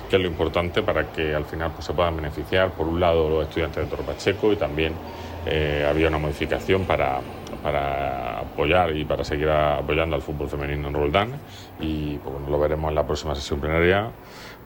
que 0.09 0.17
es 0.17 0.23
lo 0.23 0.29
importante 0.29 0.83
para 0.83 1.13
que 1.13 1.35
al 1.35 1.45
final 1.45 1.73
pues, 1.73 1.85
se 1.85 1.93
puedan 1.93 2.17
beneficiar, 2.17 2.71
por 2.73 2.87
un 2.87 2.99
lado, 2.99 3.29
los 3.29 3.47
estudiantes 3.47 3.85
de 3.85 3.91
Torre 3.91 4.05
Pacheco 4.05 4.53
y 4.53 4.57
también 4.57 4.95
eh, 5.47 5.87
había 5.89 6.09
una 6.09 6.19
modificación 6.19 6.85
para, 6.85 7.21
para 7.63 8.41
apoyar 8.41 8.97
y 8.97 9.05
para 9.05 9.25
seguir 9.25 9.49
apoyando 9.49 10.17
al 10.17 10.23
fútbol 10.23 10.49
femenino 10.49 10.89
en 10.89 10.95
Roldán 10.95 11.41
y 11.81 12.17
pues, 12.19 12.35
bueno, 12.35 12.51
lo 12.51 12.59
veremos 12.59 12.89
en 12.89 12.95
la 12.95 13.07
próxima 13.07 13.35
sesión 13.35 13.61
plenaria 13.61 14.11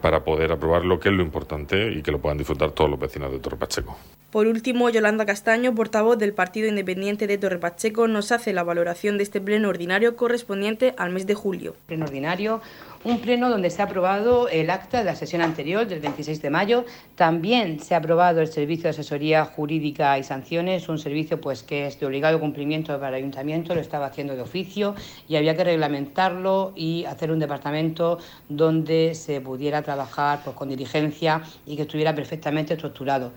para 0.03 0.25
poder 0.25 0.51
aprobar 0.51 0.83
lo 0.83 0.99
que 0.99 1.07
es 1.07 1.15
lo 1.15 1.23
importante 1.23 1.93
y 1.93 2.01
que 2.01 2.11
lo 2.11 2.19
puedan 2.19 2.37
disfrutar 2.37 2.71
todos 2.71 2.89
los 2.89 2.99
vecinos 2.99 3.31
de 3.31 3.39
Torre 3.39 3.55
Pacheco. 3.55 3.97
Por 4.31 4.47
último, 4.47 4.89
Yolanda 4.89 5.25
Castaño, 5.25 5.73
portavoz 5.73 6.17
del 6.17 6.33
Partido 6.33 6.67
Independiente 6.67 7.25
de 7.25 7.37
Torre 7.37 7.57
Pacheco, 7.57 8.09
nos 8.09 8.33
hace 8.33 8.51
la 8.51 8.63
valoración 8.63 9.17
de 9.17 9.23
este 9.23 9.39
pleno 9.39 9.69
ordinario 9.69 10.17
correspondiente 10.17 10.93
al 10.97 11.11
mes 11.11 11.25
de 11.25 11.35
julio. 11.35 11.77
Pleno 11.85 12.03
ordinario 12.03 12.59
un 13.03 13.19
pleno 13.19 13.49
donde 13.49 13.69
se 13.69 13.81
ha 13.81 13.85
aprobado 13.85 14.47
el 14.47 14.69
acta 14.69 14.99
de 14.99 15.03
la 15.03 15.15
sesión 15.15 15.41
anterior 15.41 15.85
del 15.85 15.99
26 15.99 16.41
de 16.41 16.49
mayo. 16.49 16.85
También 17.15 17.79
se 17.79 17.95
ha 17.95 17.97
aprobado 17.97 18.39
el 18.39 18.47
servicio 18.47 18.83
de 18.83 18.89
asesoría 18.91 19.43
jurídica 19.45 20.17
y 20.17 20.23
sanciones, 20.23 20.87
un 20.87 20.97
servicio 20.97 21.41
pues 21.41 21.63
que 21.63 21.87
es 21.87 21.99
de 21.99 22.05
obligado 22.05 22.39
cumplimiento 22.39 22.93
para 22.97 23.09
el 23.09 23.15
ayuntamiento, 23.15 23.75
lo 23.75 23.81
estaba 23.81 24.05
haciendo 24.05 24.35
de 24.35 24.41
oficio 24.41 24.95
y 25.27 25.35
había 25.35 25.55
que 25.55 25.65
reglamentarlo 25.65 26.71
y 26.75 27.03
hacer 27.05 27.31
un 27.31 27.39
departamento 27.39 28.19
donde 28.47 29.15
se 29.15 29.41
pudiera 29.41 29.81
trabajar 29.81 30.39
pues, 30.43 30.55
con 30.55 30.69
diligencia 30.69 31.41
y 31.65 31.75
que 31.75 31.81
estuviera 31.81 32.15
perfectamente 32.15 32.73
estructurado. 32.73 33.31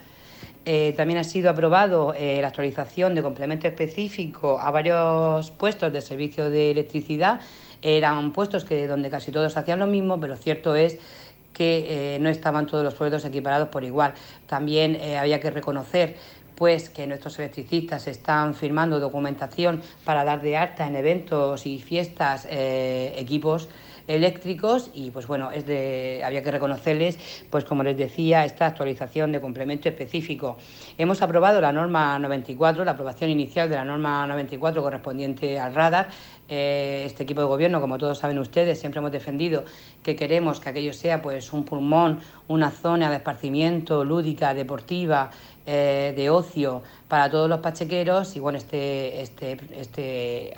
Eh, 0.64 0.94
también 0.96 1.18
ha 1.20 1.24
sido 1.24 1.50
aprobado 1.50 2.12
eh, 2.14 2.40
la 2.40 2.48
actualización 2.48 3.14
de 3.14 3.22
complemento 3.22 3.68
específico 3.68 4.58
a 4.60 4.70
varios 4.70 5.50
puestos 5.52 5.92
de 5.92 6.00
servicio 6.00 6.50
de 6.50 6.72
electricidad 6.72 7.40
eran 7.82 8.32
puestos 8.32 8.64
que 8.64 8.86
donde 8.86 9.10
casi 9.10 9.32
todos 9.32 9.56
hacían 9.56 9.78
lo 9.78 9.86
mismo, 9.86 10.18
pero 10.20 10.36
cierto 10.36 10.74
es 10.74 10.98
que 11.52 12.14
eh, 12.16 12.18
no 12.20 12.28
estaban 12.28 12.66
todos 12.66 12.84
los 12.84 12.94
puestos 12.94 13.24
equiparados 13.24 13.68
por 13.68 13.82
igual. 13.82 14.12
También 14.46 14.96
eh, 14.96 15.16
había 15.16 15.40
que 15.40 15.50
reconocer 15.50 16.16
pues 16.54 16.88
que 16.88 17.06
nuestros 17.06 17.38
electricistas 17.38 18.06
están 18.06 18.54
firmando 18.54 18.98
documentación 18.98 19.82
para 20.04 20.24
dar 20.24 20.40
de 20.40 20.56
alta 20.56 20.86
en 20.86 20.96
eventos 20.96 21.66
y 21.66 21.78
fiestas 21.78 22.46
eh, 22.50 23.14
equipos 23.18 23.68
eléctricos 24.06 24.90
y 24.94 25.10
pues 25.10 25.26
bueno, 25.26 25.50
es 25.50 25.66
de, 25.66 26.22
había 26.24 26.42
que 26.42 26.50
reconocerles, 26.50 27.18
pues 27.50 27.64
como 27.64 27.82
les 27.82 27.96
decía, 27.96 28.44
esta 28.44 28.66
actualización 28.66 29.32
de 29.32 29.40
complemento 29.40 29.88
específico. 29.88 30.56
Hemos 30.98 31.22
aprobado 31.22 31.60
la 31.60 31.72
norma 31.72 32.18
94, 32.18 32.84
la 32.84 32.92
aprobación 32.92 33.30
inicial 33.30 33.68
de 33.68 33.76
la 33.76 33.84
norma 33.84 34.26
94 34.26 34.82
correspondiente 34.82 35.58
al 35.58 35.74
radar. 35.74 36.08
Eh, 36.48 37.02
este 37.06 37.24
equipo 37.24 37.40
de 37.40 37.46
gobierno, 37.48 37.80
como 37.80 37.98
todos 37.98 38.18
saben 38.18 38.38
ustedes, 38.38 38.78
siempre 38.78 39.00
hemos 39.00 39.10
defendido 39.10 39.64
que 40.02 40.14
queremos 40.14 40.60
que 40.60 40.68
aquello 40.68 40.92
sea 40.92 41.20
pues 41.20 41.52
un 41.52 41.64
pulmón, 41.64 42.20
una 42.46 42.70
zona 42.70 43.10
de 43.10 43.16
esparcimiento 43.16 44.04
lúdica, 44.04 44.54
deportiva, 44.54 45.30
eh, 45.66 46.14
de 46.16 46.30
ocio 46.30 46.82
para 47.08 47.30
todos 47.30 47.48
los 47.48 47.60
pachequeros 47.60 48.34
y 48.36 48.40
bueno, 48.40 48.58
este, 48.58 49.20
este, 49.20 49.58
este, 49.78 50.54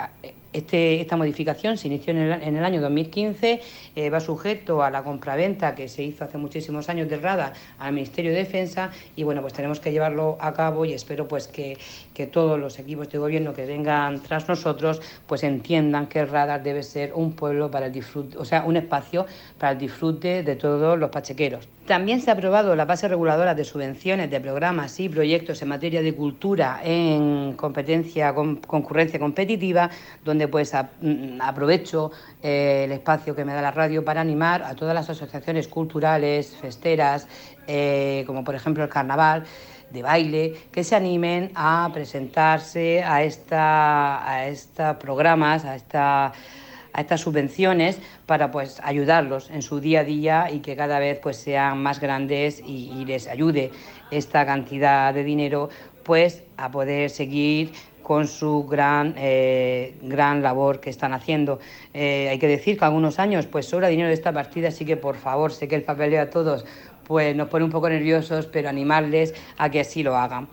este 0.51 1.01
esta 1.01 1.15
modificación 1.15 1.77
se 1.77 1.87
inició 1.87 2.11
en 2.11 2.17
el, 2.17 2.41
en 2.41 2.57
el 2.57 2.65
año 2.65 2.81
2015, 2.81 3.61
eh, 3.95 4.09
va 4.09 4.19
sujeto 4.19 4.81
a 4.81 4.89
la 4.89 5.03
compraventa 5.03 5.75
que 5.75 5.87
se 5.87 6.01
hizo 6.01 6.23
hace 6.23 6.39
muchísimos 6.39 6.89
años 6.89 7.07
de 7.07 7.17
RADA 7.17 7.53
al 7.77 7.93
Ministerio 7.93 8.31
de 8.31 8.39
Defensa 8.39 8.89
y 9.15 9.23
bueno, 9.23 9.41
pues 9.41 9.53
tenemos 9.53 9.79
que 9.79 9.91
llevarlo 9.91 10.37
a 10.39 10.53
cabo 10.53 10.85
y 10.85 10.93
espero 10.93 11.27
pues 11.27 11.47
que, 11.47 11.77
que 12.15 12.25
todos 12.25 12.59
los 12.59 12.79
equipos 12.79 13.09
de 13.09 13.19
gobierno 13.19 13.53
que 13.53 13.65
vengan 13.67 14.19
tras 14.21 14.47
nosotros 14.49 15.01
pues 15.27 15.43
entiendan 15.43 16.07
que 16.07 16.21
el 16.21 16.29
radar 16.29 16.63
debe 16.63 16.81
ser 16.81 17.13
un 17.13 17.33
pueblo 17.33 17.69
para 17.69 17.87
el 17.87 17.91
disfrute, 17.91 18.37
o 18.39 18.45
sea, 18.45 18.63
un 18.63 18.77
espacio 18.77 19.27
para 19.59 19.73
el 19.73 19.77
disfrute 19.77 20.41
de 20.41 20.55
todos 20.55 20.97
los 20.97 21.11
pachequeros. 21.11 21.67
También 21.85 22.21
se 22.21 22.29
ha 22.29 22.33
aprobado 22.33 22.75
la 22.75 22.85
base 22.85 23.07
reguladora 23.07 23.55
de 23.55 23.65
subvenciones 23.65 24.29
de 24.29 24.39
programas 24.39 24.99
y 24.99 25.09
proyectos 25.09 25.61
en 25.63 25.69
materia 25.69 26.03
de 26.03 26.13
cultura 26.13 26.38
en 26.83 27.53
competencia, 27.53 28.33
con, 28.33 28.57
concurrencia 28.57 29.19
competitiva, 29.19 29.89
donde 30.23 30.47
pues 30.47 30.73
mm, 30.73 31.41
aprovecho 31.41 32.11
eh, 32.41 32.83
el 32.85 32.91
espacio 32.93 33.35
que 33.35 33.43
me 33.43 33.53
da 33.53 33.61
la 33.61 33.71
radio 33.71 34.03
para 34.03 34.21
animar 34.21 34.63
a 34.63 34.73
todas 34.75 34.95
las 34.95 35.09
asociaciones 35.09 35.67
culturales, 35.67 36.55
festeras, 36.55 37.27
eh, 37.67 38.23
como 38.25 38.43
por 38.43 38.55
ejemplo 38.55 38.83
el 38.83 38.89
carnaval 38.89 39.43
de 39.91 40.01
baile, 40.01 40.53
que 40.71 40.83
se 40.83 40.95
animen 40.95 41.51
a 41.55 41.89
presentarse 41.93 43.03
a 43.03 43.23
esta, 43.23 44.27
a 44.29 44.47
estos 44.47 44.95
programas, 44.97 45.65
a 45.65 45.75
esta 45.75 46.33
a 46.93 47.01
estas 47.01 47.21
subvenciones 47.21 47.99
para 48.25 48.51
pues 48.51 48.79
ayudarlos 48.83 49.49
en 49.49 49.61
su 49.61 49.79
día 49.79 50.01
a 50.01 50.03
día 50.03 50.51
y 50.51 50.59
que 50.59 50.75
cada 50.75 50.99
vez 50.99 51.19
pues 51.19 51.37
sean 51.37 51.81
más 51.81 51.99
grandes 51.99 52.61
y, 52.65 53.05
les 53.05 53.27
ayude 53.27 53.71
esta 54.11 54.45
cantidad 54.45 55.13
de 55.13 55.23
dinero 55.23 55.69
pues 56.09 56.41
a 56.57 56.71
poder 56.71 57.11
seguir 57.11 57.71
con 58.01 58.27
su 58.27 58.65
gran, 58.65 59.13
eh, 59.15 59.93
gran 60.01 60.41
labor 60.41 60.79
que 60.79 60.89
están 60.89 61.13
haciendo. 61.13 61.59
Eh, 61.93 62.29
hay 62.31 62.39
que 62.39 62.47
decir 62.47 62.79
que 62.79 62.85
algunos 62.85 63.19
años 63.19 63.45
pues 63.45 63.67
sobra 63.67 63.89
dinero 63.89 64.07
de 64.07 64.15
esta 64.15 64.33
partida, 64.33 64.69
así 64.69 64.85
que 64.85 64.97
por 64.97 65.17
favor, 65.17 65.51
sé 65.51 65.67
que 65.67 65.75
el 65.75 65.83
papeleo 65.83 66.23
a 66.23 66.31
todos 66.31 66.65
pues 67.03 67.35
nos 67.35 67.47
pone 67.47 67.63
un 67.63 67.69
poco 67.69 67.89
nerviosos, 67.89 68.47
pero 68.47 68.69
animarles 68.69 69.35
a 69.59 69.69
que 69.69 69.81
así 69.81 70.01
lo 70.01 70.17
hagan. 70.17 70.47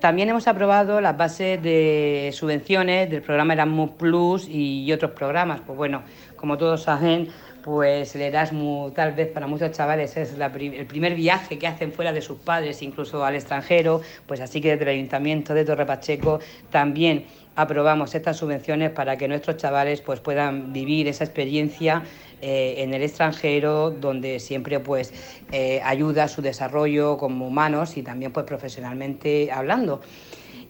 También 0.00 0.30
hemos 0.30 0.48
aprobado 0.48 1.00
las 1.00 1.16
bases 1.16 1.62
de 1.62 2.30
subvenciones 2.32 3.08
del 3.08 3.22
programa 3.22 3.52
Erasmus 3.52 3.90
Plus 3.90 4.48
y 4.48 4.92
otros 4.92 5.12
programas. 5.12 5.60
Pues 5.64 5.78
bueno, 5.78 6.02
como 6.34 6.58
todos 6.58 6.82
saben, 6.82 7.28
pues 7.62 8.14
el 8.14 8.22
Erasmus 8.22 8.94
tal 8.94 9.12
vez 9.12 9.28
para 9.28 9.46
muchos 9.46 9.72
chavales 9.72 10.16
es 10.16 10.34
el 10.34 10.86
primer 10.86 11.14
viaje 11.14 11.58
que 11.58 11.66
hacen 11.66 11.92
fuera 11.92 12.12
de 12.12 12.22
sus 12.22 12.38
padres, 12.38 12.82
incluso 12.82 13.24
al 13.24 13.34
extranjero, 13.34 14.00
pues 14.26 14.40
así 14.40 14.60
que 14.60 14.70
desde 14.70 14.84
el 14.84 14.98
Ayuntamiento 14.98 15.54
de 15.54 15.64
Torre 15.64 15.86
Pacheco 15.86 16.40
también 16.70 17.26
aprobamos 17.56 18.14
estas 18.14 18.36
subvenciones 18.36 18.90
para 18.90 19.16
que 19.16 19.26
nuestros 19.26 19.56
chavales 19.56 20.00
pues 20.00 20.20
puedan 20.20 20.72
vivir 20.72 21.08
esa 21.08 21.24
experiencia 21.24 22.04
eh, 22.40 22.76
en 22.78 22.94
el 22.94 23.02
extranjero, 23.02 23.90
donde 23.90 24.38
siempre 24.38 24.78
pues 24.78 25.12
eh, 25.50 25.80
ayuda 25.82 26.24
a 26.24 26.28
su 26.28 26.40
desarrollo 26.40 27.18
como 27.18 27.48
humanos 27.48 27.96
y 27.96 28.02
también 28.02 28.32
pues 28.32 28.46
profesionalmente 28.46 29.50
hablando. 29.50 30.00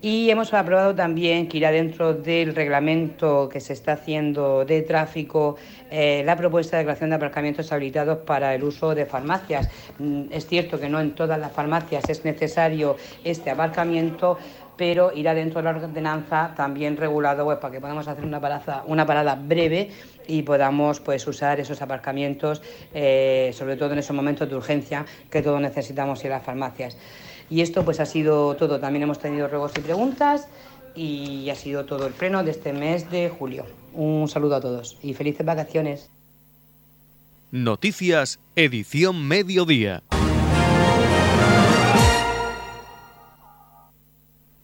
Y 0.01 0.31
hemos 0.31 0.55
aprobado 0.55 0.95
también 0.95 1.49
que 1.49 1.57
irá 1.57 1.73
dentro 1.73 2.15
del 2.15 2.55
reglamento 2.55 3.49
que 3.49 3.59
se 3.59 3.73
está 3.73 3.95
haciendo 3.95 4.65
de 4.65 4.83
tráfico 4.83 5.57
eh, 5.91 6.23
la 6.25 6.37
propuesta 6.37 6.79
de 6.79 6.85
creación 6.85 7.11
de 7.11 7.17
aparcamientos 7.17 7.73
habilitados 7.73 8.19
para 8.19 8.55
el 8.55 8.63
uso 8.63 8.95
de 8.95 9.07
farmacias. 9.07 9.69
Mm, 9.99 10.27
es 10.31 10.47
cierto 10.47 10.79
que 10.79 10.89
no 10.89 11.01
en 11.01 11.17
todas 11.17 11.41
las 11.41 11.51
farmacias 11.51 12.09
es 12.09 12.25
necesario 12.25 12.97
este 13.25 13.51
aparcamiento, 13.51 14.39
pero 14.77 15.11
irá 15.13 15.35
dentro 15.35 15.61
de 15.61 15.65
la 15.65 15.77
ordenanza 15.77 16.55
también 16.57 16.97
regulado 16.97 17.45
pues, 17.45 17.59
para 17.59 17.73
que 17.73 17.81
podamos 17.81 18.07
hacer 18.07 18.25
una 18.25 18.41
parada, 19.05 19.35
breve 19.35 19.91
y 20.29 20.43
podamos 20.43 21.01
pues, 21.01 21.27
usar 21.27 21.59
esos 21.59 21.83
aparcamientos, 21.83 22.63
eh, 22.95 23.51
sobre 23.53 23.75
todo 23.75 23.95
en 23.95 23.99
esos 23.99 24.15
momentos 24.15 24.49
de 24.49 24.55
urgencia 24.55 25.05
que 25.29 25.43
todos 25.43 25.61
necesitamos 25.61 26.25
ir 26.25 26.31
las 26.31 26.45
farmacias. 26.45 26.97
Y 27.51 27.63
esto 27.63 27.85
pues 27.85 28.01
ha 28.01 28.07
sido 28.07 28.55
todo. 28.57 28.79
También 28.81 29.05
hemos 29.05 29.19
tenido 29.19 29.49
ruegos 29.49 29.73
y 29.77 29.81
preguntas 29.81 30.49
y 30.95 31.49
ha 31.51 31.55
sido 31.55 31.85
todo 31.85 32.07
el 32.07 32.13
pleno 32.13 32.43
de 32.45 32.51
este 32.51 32.73
mes 32.73 33.11
de 33.11 33.29
julio. 33.31 33.65
Un 33.95 34.29
saludo 34.29 34.57
a 34.57 34.61
todos 34.61 34.99
y 35.03 35.15
felices 35.15 35.47
vacaciones. 35.47 36.11
Noticias, 37.51 38.41
edición 38.57 39.27
mediodía. 39.27 40.03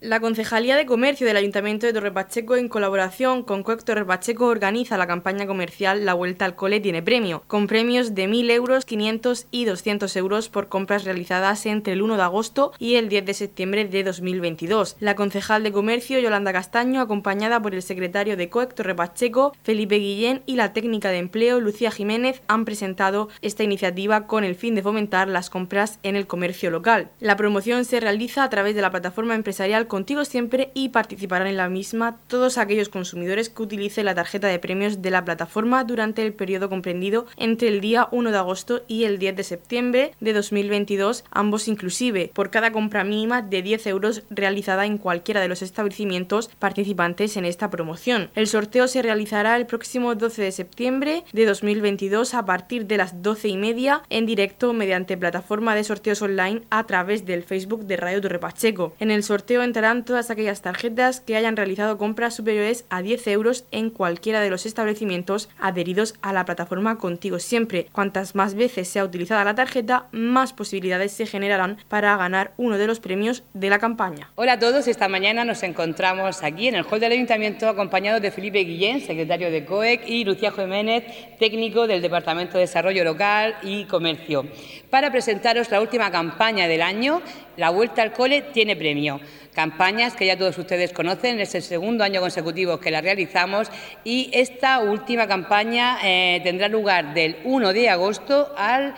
La 0.04 0.20
Concejalía 0.20 0.76
de 0.76 0.84
Comercio 0.84 1.26
del 1.26 1.38
Ayuntamiento 1.38 1.86
de 1.86 1.94
Torre 1.94 2.12
Pacheco, 2.12 2.56
en 2.56 2.68
colaboración 2.68 3.42
con 3.42 3.62
COEC 3.62 3.84
Torre 3.84 4.04
Pacheco, 4.04 4.48
organiza 4.48 4.98
la 4.98 5.06
campaña 5.06 5.46
comercial 5.46 6.04
La 6.04 6.12
Vuelta 6.12 6.44
al 6.44 6.56
Cole 6.56 6.80
tiene 6.80 7.02
premio, 7.02 7.42
con 7.46 7.66
premios 7.66 8.14
de 8.14 8.28
1.000 8.28 8.50
euros, 8.50 8.84
500 8.84 9.46
y 9.50 9.64
200 9.64 10.14
euros 10.16 10.50
por 10.50 10.68
compras 10.68 11.04
realizadas 11.04 11.64
entre 11.64 11.94
el 11.94 12.02
1 12.02 12.18
de 12.18 12.22
agosto 12.22 12.72
y 12.78 12.96
el 12.96 13.08
10 13.08 13.24
de 13.24 13.32
septiembre 13.32 13.86
de 13.86 14.04
2022. 14.04 14.98
La 15.00 15.16
concejal 15.16 15.62
de 15.62 15.72
Comercio, 15.72 16.18
Yolanda 16.18 16.52
Castaño, 16.52 17.00
acompañada 17.00 17.62
por 17.62 17.74
el 17.74 17.80
secretario 17.80 18.36
de 18.36 18.50
COEC 18.50 18.74
Torre 18.74 18.94
Pacheco, 18.94 19.56
Felipe 19.62 19.96
Guillén, 19.96 20.42
y 20.44 20.56
la 20.56 20.74
técnica 20.74 21.08
de 21.08 21.16
empleo, 21.16 21.60
Lucía 21.60 21.90
Jiménez, 21.90 22.42
han 22.46 22.66
presentado 22.66 23.30
esta 23.40 23.62
iniciativa 23.62 24.26
con 24.26 24.44
el 24.44 24.54
fin 24.54 24.74
de 24.74 24.82
fomentar 24.82 25.28
las 25.28 25.48
compras 25.48 25.98
en 26.02 26.14
el 26.14 26.26
comercio 26.26 26.70
local. 26.70 27.08
La 27.20 27.38
promoción 27.38 27.86
se 27.86 28.00
realiza 28.00 28.44
a 28.44 28.50
través 28.50 28.74
de 28.74 28.82
la 28.82 28.90
plataforma 28.90 29.34
empresarial 29.34 29.88
contigo 29.94 30.24
siempre 30.24 30.72
y 30.74 30.88
participarán 30.88 31.46
en 31.46 31.56
la 31.56 31.68
misma 31.68 32.16
todos 32.26 32.58
aquellos 32.58 32.88
consumidores 32.88 33.48
que 33.48 33.62
utilicen 33.62 34.06
la 34.06 34.16
tarjeta 34.16 34.48
de 34.48 34.58
premios 34.58 35.02
de 35.02 35.10
la 35.12 35.24
plataforma 35.24 35.84
durante 35.84 36.26
el 36.26 36.32
periodo 36.32 36.68
comprendido 36.68 37.26
entre 37.36 37.68
el 37.68 37.80
día 37.80 38.08
1 38.10 38.32
de 38.32 38.38
agosto 38.38 38.82
y 38.88 39.04
el 39.04 39.20
10 39.20 39.36
de 39.36 39.44
septiembre 39.44 40.10
de 40.18 40.32
2022, 40.32 41.24
ambos 41.30 41.68
inclusive, 41.68 42.32
por 42.34 42.50
cada 42.50 42.72
compra 42.72 43.04
mínima 43.04 43.40
de 43.40 43.62
10 43.62 43.86
euros 43.86 44.24
realizada 44.30 44.84
en 44.84 44.98
cualquiera 44.98 45.40
de 45.40 45.46
los 45.46 45.62
establecimientos 45.62 46.50
participantes 46.58 47.36
en 47.36 47.44
esta 47.44 47.70
promoción. 47.70 48.30
El 48.34 48.48
sorteo 48.48 48.88
se 48.88 49.00
realizará 49.00 49.54
el 49.54 49.66
próximo 49.66 50.16
12 50.16 50.42
de 50.42 50.50
septiembre 50.50 51.22
de 51.32 51.46
2022 51.46 52.34
a 52.34 52.44
partir 52.44 52.86
de 52.86 52.96
las 52.96 53.22
12 53.22 53.46
y 53.46 53.56
media 53.56 54.02
en 54.10 54.26
directo 54.26 54.72
mediante 54.72 55.16
plataforma 55.16 55.76
de 55.76 55.84
sorteos 55.84 56.20
online 56.20 56.62
a 56.70 56.84
través 56.84 57.24
del 57.24 57.44
Facebook 57.44 57.84
de 57.84 57.96
Radio 57.96 58.20
Torre 58.20 58.40
Pacheco. 58.40 58.92
En 58.98 59.12
el 59.12 59.22
sorteo 59.22 59.62
todas 59.84 60.30
aquellas 60.30 60.62
tarjetas 60.62 61.20
que 61.20 61.36
hayan 61.36 61.58
realizado 61.58 61.98
compras 61.98 62.34
superiores 62.34 62.86
a 62.88 63.02
10 63.02 63.26
euros 63.26 63.66
en 63.70 63.90
cualquiera 63.90 64.40
de 64.40 64.48
los 64.48 64.64
establecimientos 64.64 65.50
adheridos 65.60 66.14
a 66.22 66.32
la 66.32 66.46
plataforma 66.46 66.96
Contigo 66.96 67.38
Siempre. 67.38 67.88
Cuantas 67.92 68.34
más 68.34 68.54
veces 68.54 68.88
sea 68.88 69.04
utilizada 69.04 69.44
la 69.44 69.54
tarjeta, 69.54 70.06
más 70.10 70.54
posibilidades 70.54 71.12
se 71.12 71.26
generarán 71.26 71.76
para 71.88 72.16
ganar 72.16 72.54
uno 72.56 72.78
de 72.78 72.86
los 72.86 72.98
premios 72.98 73.42
de 73.52 73.68
la 73.68 73.78
campaña. 73.78 74.30
Hola 74.36 74.54
a 74.54 74.58
todos, 74.58 74.88
esta 74.88 75.06
mañana 75.08 75.44
nos 75.44 75.62
encontramos 75.62 76.42
aquí 76.42 76.68
en 76.68 76.76
el 76.76 76.86
hall 76.90 77.00
del 77.00 77.12
Ayuntamiento 77.12 77.68
acompañados 77.68 78.22
de 78.22 78.30
Felipe 78.30 78.60
Guillén, 78.60 79.02
secretario 79.02 79.50
de 79.50 79.66
COEC, 79.66 80.08
y 80.08 80.24
Lucía 80.24 80.50
Jiménez, 80.50 81.04
técnico 81.38 81.86
del 81.86 82.00
Departamento 82.00 82.54
de 82.54 82.60
Desarrollo 82.60 83.04
Local 83.04 83.56
y 83.62 83.84
Comercio, 83.84 84.46
para 84.88 85.10
presentaros 85.10 85.70
la 85.70 85.82
última 85.82 86.10
campaña 86.10 86.68
del 86.68 86.80
año, 86.80 87.20
La 87.58 87.68
Vuelta 87.68 88.00
al 88.00 88.12
Cole 88.12 88.40
tiene 88.40 88.76
premio 88.76 89.20
campañas 89.54 90.14
que 90.14 90.26
ya 90.26 90.36
todos 90.36 90.58
ustedes 90.58 90.92
conocen, 90.92 91.40
es 91.40 91.54
el 91.54 91.62
segundo 91.62 92.04
año 92.04 92.20
consecutivo 92.20 92.78
que 92.78 92.90
la 92.90 93.00
realizamos 93.00 93.68
y 94.04 94.30
esta 94.32 94.80
última 94.80 95.26
campaña 95.26 95.98
eh, 96.04 96.40
tendrá 96.42 96.68
lugar 96.68 97.14
del 97.14 97.36
1 97.44 97.72
de 97.72 97.88
agosto 97.88 98.52
al 98.56 98.94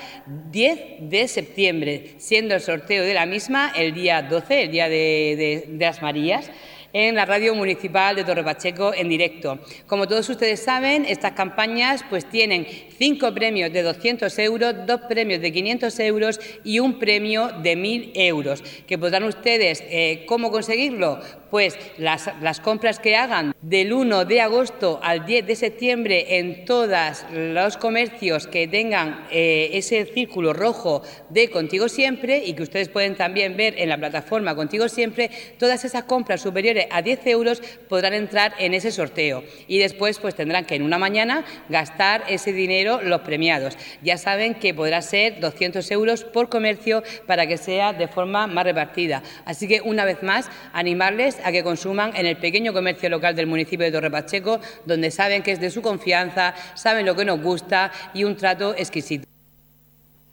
10 0.51 1.09
de 1.11 1.29
septiembre, 1.29 2.15
siendo 2.19 2.55
el 2.55 2.61
sorteo 2.61 3.05
de 3.05 3.15
la 3.15 3.27
misma 3.27 3.73
el 3.77 3.95
día 3.95 4.23
12, 4.23 4.63
el 4.63 4.71
día 4.71 4.89
de 4.89 5.69
las 5.79 6.03
Marías 6.03 6.51
en 6.99 7.15
la 7.15 7.27
radio 7.27 7.55
municipal 7.55 8.17
de 8.17 8.25
Torre 8.25 8.43
Pacheco 8.43 8.95
en 8.95 9.11
directo. 9.11 9.59
Como 9.87 10.09
todos 10.09 10.31
ustedes 10.31 10.63
saben, 10.63 11.05
estas 11.05 11.33
campañas 11.33 12.03
pues 12.09 12.25
tienen 12.25 12.67
cinco 12.99 13.33
premios 13.35 13.73
de 13.73 13.83
200 13.83 14.39
euros, 14.39 14.75
dos 14.87 15.01
premios 15.09 15.41
de 15.41 15.53
500 15.53 15.99
euros 16.01 16.41
y 16.65 16.79
un 16.79 16.99
premio 16.99 17.49
de 17.63 17.77
1.000 17.77 18.13
euros. 18.15 18.63
Que 18.87 18.99
podrán 18.99 19.25
ustedes, 19.25 19.83
eh, 19.89 20.25
¿cómo 20.27 20.51
conseguirlo? 20.51 21.21
Pues 21.51 21.79
las, 21.99 22.29
compras 22.61 22.99
que 22.99 23.17
hagan 23.17 23.55
del 23.63 23.93
1 23.93 24.25
de 24.25 24.41
agosto 24.41 24.99
al 25.03 25.25
10 25.25 25.47
de 25.47 25.57
septiembre 25.57 26.39
en 26.39 26.65
todos 26.65 27.25
los 27.33 27.77
comercios 27.77 28.47
que 28.47 28.67
tengan 28.67 29.27
eh, 29.31 29.71
ese 29.73 30.05
círculo 30.07 30.53
rojo 30.53 31.03
de 31.31 31.49
Contigo 31.51 31.89
Siempre 31.89 32.43
y 32.45 32.55
que 32.55 32.65
ustedes 32.65 32.89
pueden 32.89 33.15
también 33.15 33.57
ver 33.57 33.75
en 33.79 33.89
la 33.89 33.97
plataforma 33.97 34.57
Contigo 34.57 34.89
Siempre, 34.89 35.31
todas 35.59 35.85
esas 35.85 36.05
compras 36.05 36.41
superiores 36.41 36.87
a 36.91 37.03
10 37.03 37.27
euros 37.29 37.63
podrán 37.89 38.15
entrar 38.15 38.55
en 38.59 38.75
ese 38.75 38.91
sorteo 38.91 39.45
y 39.69 39.79
después 39.79 40.19
pues 40.19 40.35
tendrán 40.35 40.65
que 40.65 40.75
en 40.75 40.83
una 40.83 40.99
mañana 40.99 41.45
gastar 41.69 42.25
ese 42.29 42.53
dinero 42.53 42.86
los 42.87 43.21
premiados. 43.23 43.77
Ya 44.03 44.17
saben 44.19 44.55
que 44.55 44.75
podrá 44.75 45.03
ser 45.03 45.41
200 45.41 45.91
euros 45.91 46.25
por 46.25 46.49
comercio 46.49 47.03
para 47.27 47.47
que 47.47 47.59
sea 47.59 47.93
de 47.93 48.09
forma 48.09 48.47
más 48.47 48.65
repartida. 48.65 49.23
Así 49.45 49.69
que 49.69 49.81
una 49.81 50.05
vez 50.05 50.23
más 50.23 50.49
animarles 50.73 51.39
a 51.45 51.53
que 51.53 51.63
consuman 51.63 52.15
en 52.17 52.27
el 52.27 52.37
pequeño 52.37 52.73
comercio 52.73 53.09
local 53.09 53.35
del 53.35 53.47
municipio 53.47 53.85
de 53.85 53.93
Torre 53.93 54.11
Pacheco, 54.11 54.61
donde 54.85 55.11
saben 55.11 55.43
que 55.43 55.53
es 55.53 55.61
de 55.61 55.71
su 55.71 55.83
confianza, 55.83 56.55
saben 56.75 57.07
lo 57.07 57.15
que 57.15 57.25
nos 57.25 57.41
gusta 57.41 57.93
y 58.15 58.25
un 58.25 58.37
trato 58.37 58.75
exquisito. 58.77 59.27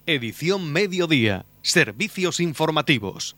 Edición 0.06 0.72
Mediodía. 0.72 1.46
Servicios 1.62 2.42
informativos. 2.42 3.38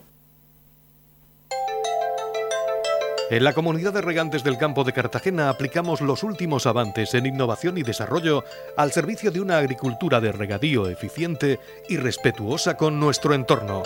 En 3.32 3.44
la 3.44 3.54
comunidad 3.54 3.94
de 3.94 4.02
regantes 4.02 4.44
del 4.44 4.58
campo 4.58 4.84
de 4.84 4.92
Cartagena 4.92 5.50
aplicamos 5.50 6.02
los 6.02 6.24
últimos 6.24 6.66
avances 6.66 7.14
en 7.14 7.28
innovación 7.28 7.78
y 7.78 7.84
desarrollo 7.84 8.44
al 8.76 8.92
servicio 8.92 9.30
de 9.30 9.40
una 9.40 9.60
agricultura 9.60 10.20
de 10.20 10.32
regadío 10.32 10.90
eficiente 10.90 11.60
y 11.88 11.98
respetuosa 11.98 12.76
con 12.76 13.00
nuestro 13.00 13.36
entorno. 13.36 13.84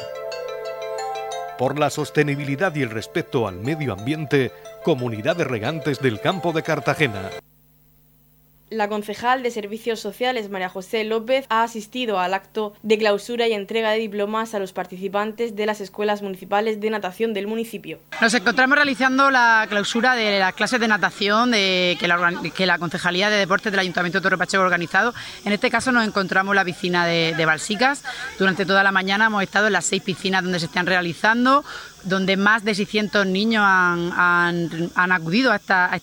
Por 1.58 1.78
la 1.78 1.90
sostenibilidad 1.90 2.74
y 2.74 2.84
el 2.84 2.90
respeto 2.90 3.46
al 3.46 3.56
medio 3.56 3.92
ambiente, 3.92 4.54
Comunidad 4.82 5.36
de 5.36 5.44
Regantes 5.44 6.00
del 6.00 6.22
Campo 6.22 6.54
de 6.54 6.64
Cartagena. 6.64 7.30
La 8.74 8.88
concejal 8.88 9.44
de 9.44 9.52
Servicios 9.52 10.00
Sociales, 10.00 10.50
María 10.50 10.68
José 10.68 11.04
López, 11.04 11.46
ha 11.50 11.62
asistido 11.62 12.20
al 12.20 12.34
acto 12.34 12.74
de 12.82 12.98
clausura 12.98 13.48
y 13.48 13.54
entrega 13.54 13.92
de 13.92 14.00
diplomas 14.00 14.56
a 14.56 14.60
los 14.60 14.74
participantes 14.74 15.56
de 15.56 15.68
las 15.68 15.80
escuelas 15.80 16.24
municipales 16.24 16.82
de 16.82 16.90
natación 16.90 17.36
del 17.36 17.46
municipio. 17.46 18.00
Nos 18.20 18.34
encontramos 18.34 18.76
realizando 18.76 19.30
la 19.30 19.68
clausura 19.70 20.16
de 20.16 20.40
las 20.40 20.54
clases 20.54 20.80
de 20.80 20.88
natación 20.88 21.52
de, 21.52 21.98
que, 22.00 22.08
la, 22.66 22.80
Concejalía 22.80 23.30
de 23.30 23.38
Deportes 23.38 23.72
del 23.72 23.80
Ayuntamiento 23.80 24.18
de 24.18 24.24
Torre 24.24 24.40
Pacheco 24.40 24.64
ha 24.64 24.66
organizado. 24.66 25.14
En 25.46 25.54
este 25.54 25.70
caso 25.70 25.92
nos 25.92 26.08
encontramos 26.08 26.54
en 26.54 26.56
la 26.56 26.66
piscina 26.66 27.06
de, 27.06 27.36
de 27.38 27.46
Balsicas. 27.46 28.04
Durante 28.40 28.66
toda 28.66 28.82
la 28.82 28.92
mañana 28.92 29.28
hemos 29.28 29.44
estado 29.44 29.68
en 29.68 29.74
las 29.74 29.86
seis 29.86 30.02
piscinas 30.02 30.42
donde 30.42 30.60
se 30.60 30.66
están 30.66 30.88
realizando 30.88 31.64
donde 32.04 32.38
más 32.38 32.64
de 32.64 32.76
600 32.76 33.26
niños 33.26 33.64
han, 33.66 34.92
acudido 34.96 35.52
a, 35.52 35.60
a, 35.70 35.96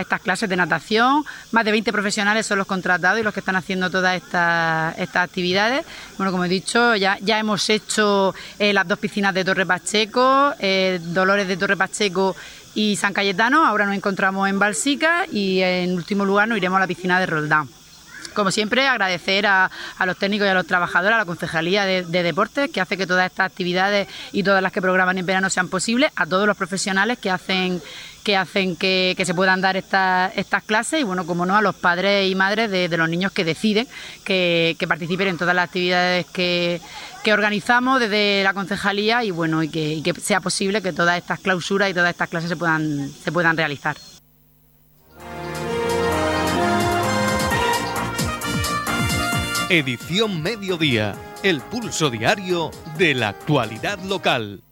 estas 0.00 0.20
clases 0.22 0.48
de 0.48 0.56
natación. 0.56 1.24
Más 1.52 1.64
de 1.64 1.70
20 1.72 1.92
profesionales 1.92 2.46
son 2.46 2.58
los 2.58 2.66
contratados 2.66 3.20
y 3.20 3.22
los 3.22 3.32
que 3.32 3.40
están 3.40 3.56
haciendo 3.56 3.90
todas 3.90 4.16
estas, 4.16 5.16
actividades. 5.16 5.84
Bueno, 6.16 6.32
como 6.32 6.44
he 6.44 6.48
dicho, 6.48 6.96
ya, 6.96 7.18
ya 7.20 7.38
hemos 7.38 7.68
hecho 7.70 8.34
eh, 8.58 8.72
las 8.72 8.86
dos 8.86 8.98
piscinas 8.98 9.34
de 9.34 9.44
Torre 9.44 9.66
Pacheco, 9.66 10.52
eh, 10.58 11.00
Dolores 11.02 11.48
de 11.48 11.56
Torre 11.56 11.76
Pacheco 11.76 12.36
y 12.74 12.96
San 12.96 13.12
Cayetano. 13.12 13.64
Ahora 13.64 13.86
nos 13.86 13.94
encontramos 13.94 14.48
en 14.48 14.58
Balsica 14.58 15.24
y 15.30 15.60
en 15.60 15.94
último 15.94 16.24
lugar 16.24 16.48
nos 16.48 16.58
iremos 16.58 16.76
a 16.76 16.80
la 16.80 16.86
piscina 16.86 17.18
de 17.20 17.26
Roldán. 17.26 17.68
Como 18.38 18.52
siempre, 18.52 18.86
agradecer 18.86 19.48
a, 19.48 19.68
los 20.06 20.16
técnicos 20.16 20.46
y 20.46 20.50
a 20.50 20.54
los 20.54 20.64
trabajadores, 20.64 21.16
a 21.16 21.18
la 21.18 21.24
Concejalía 21.24 21.84
de, 21.84 22.04
Deportes, 22.04 22.70
que 22.70 22.80
hace 22.80 22.96
que 22.96 23.04
todas 23.04 23.28
estas 23.28 23.46
actividades 23.46 24.06
y 24.30 24.44
todas 24.44 24.62
las 24.62 24.70
que 24.70 24.80
programan 24.80 25.18
en 25.18 25.26
verano 25.26 25.50
sean 25.50 25.66
posibles, 25.66 26.12
a 26.14 26.24
todos 26.24 26.46
los 26.46 26.56
profesionales 26.56 27.18
que 27.18 27.32
hacen 27.32 27.82
que 28.22 28.36
hacen 28.36 28.76
que, 28.76 29.20
se 29.26 29.34
puedan 29.34 29.60
dar 29.60 29.76
estas 29.76 30.62
clases 30.66 31.00
y 31.00 31.02
bueno, 31.02 31.26
como 31.26 31.46
no, 31.46 31.56
a 31.56 31.62
los 31.62 31.74
padres 31.74 32.30
y 32.30 32.36
madres 32.36 32.70
de, 32.70 32.96
los 32.96 33.08
niños 33.08 33.32
que 33.32 33.44
deciden 33.44 33.88
que, 34.22 34.76
participen 34.86 35.26
en 35.26 35.36
todas 35.36 35.56
las 35.56 35.64
actividades 35.64 36.24
que, 36.26 36.80
organizamos 37.32 37.98
desde 37.98 38.44
la 38.44 38.54
concejalía 38.54 39.24
y 39.24 39.32
bueno, 39.32 39.62
que, 39.70 39.94
y 39.94 40.02
que 40.02 40.14
sea 40.14 40.40
posible 40.40 40.80
que 40.80 40.92
todas 40.92 41.18
estas 41.18 41.40
clausuras 41.40 41.90
y 41.90 41.94
todas 41.94 42.10
estas 42.10 42.28
clases 42.28 42.50
se 42.50 42.56
puedan, 42.56 43.12
se 43.24 43.32
puedan 43.32 43.56
realizar. 43.56 43.96
Edición 49.70 50.42
Mediodía, 50.42 51.14
el 51.42 51.60
pulso 51.60 52.08
diario 52.08 52.70
de 52.96 53.12
la 53.12 53.28
actualidad 53.28 54.02
local. 54.02 54.62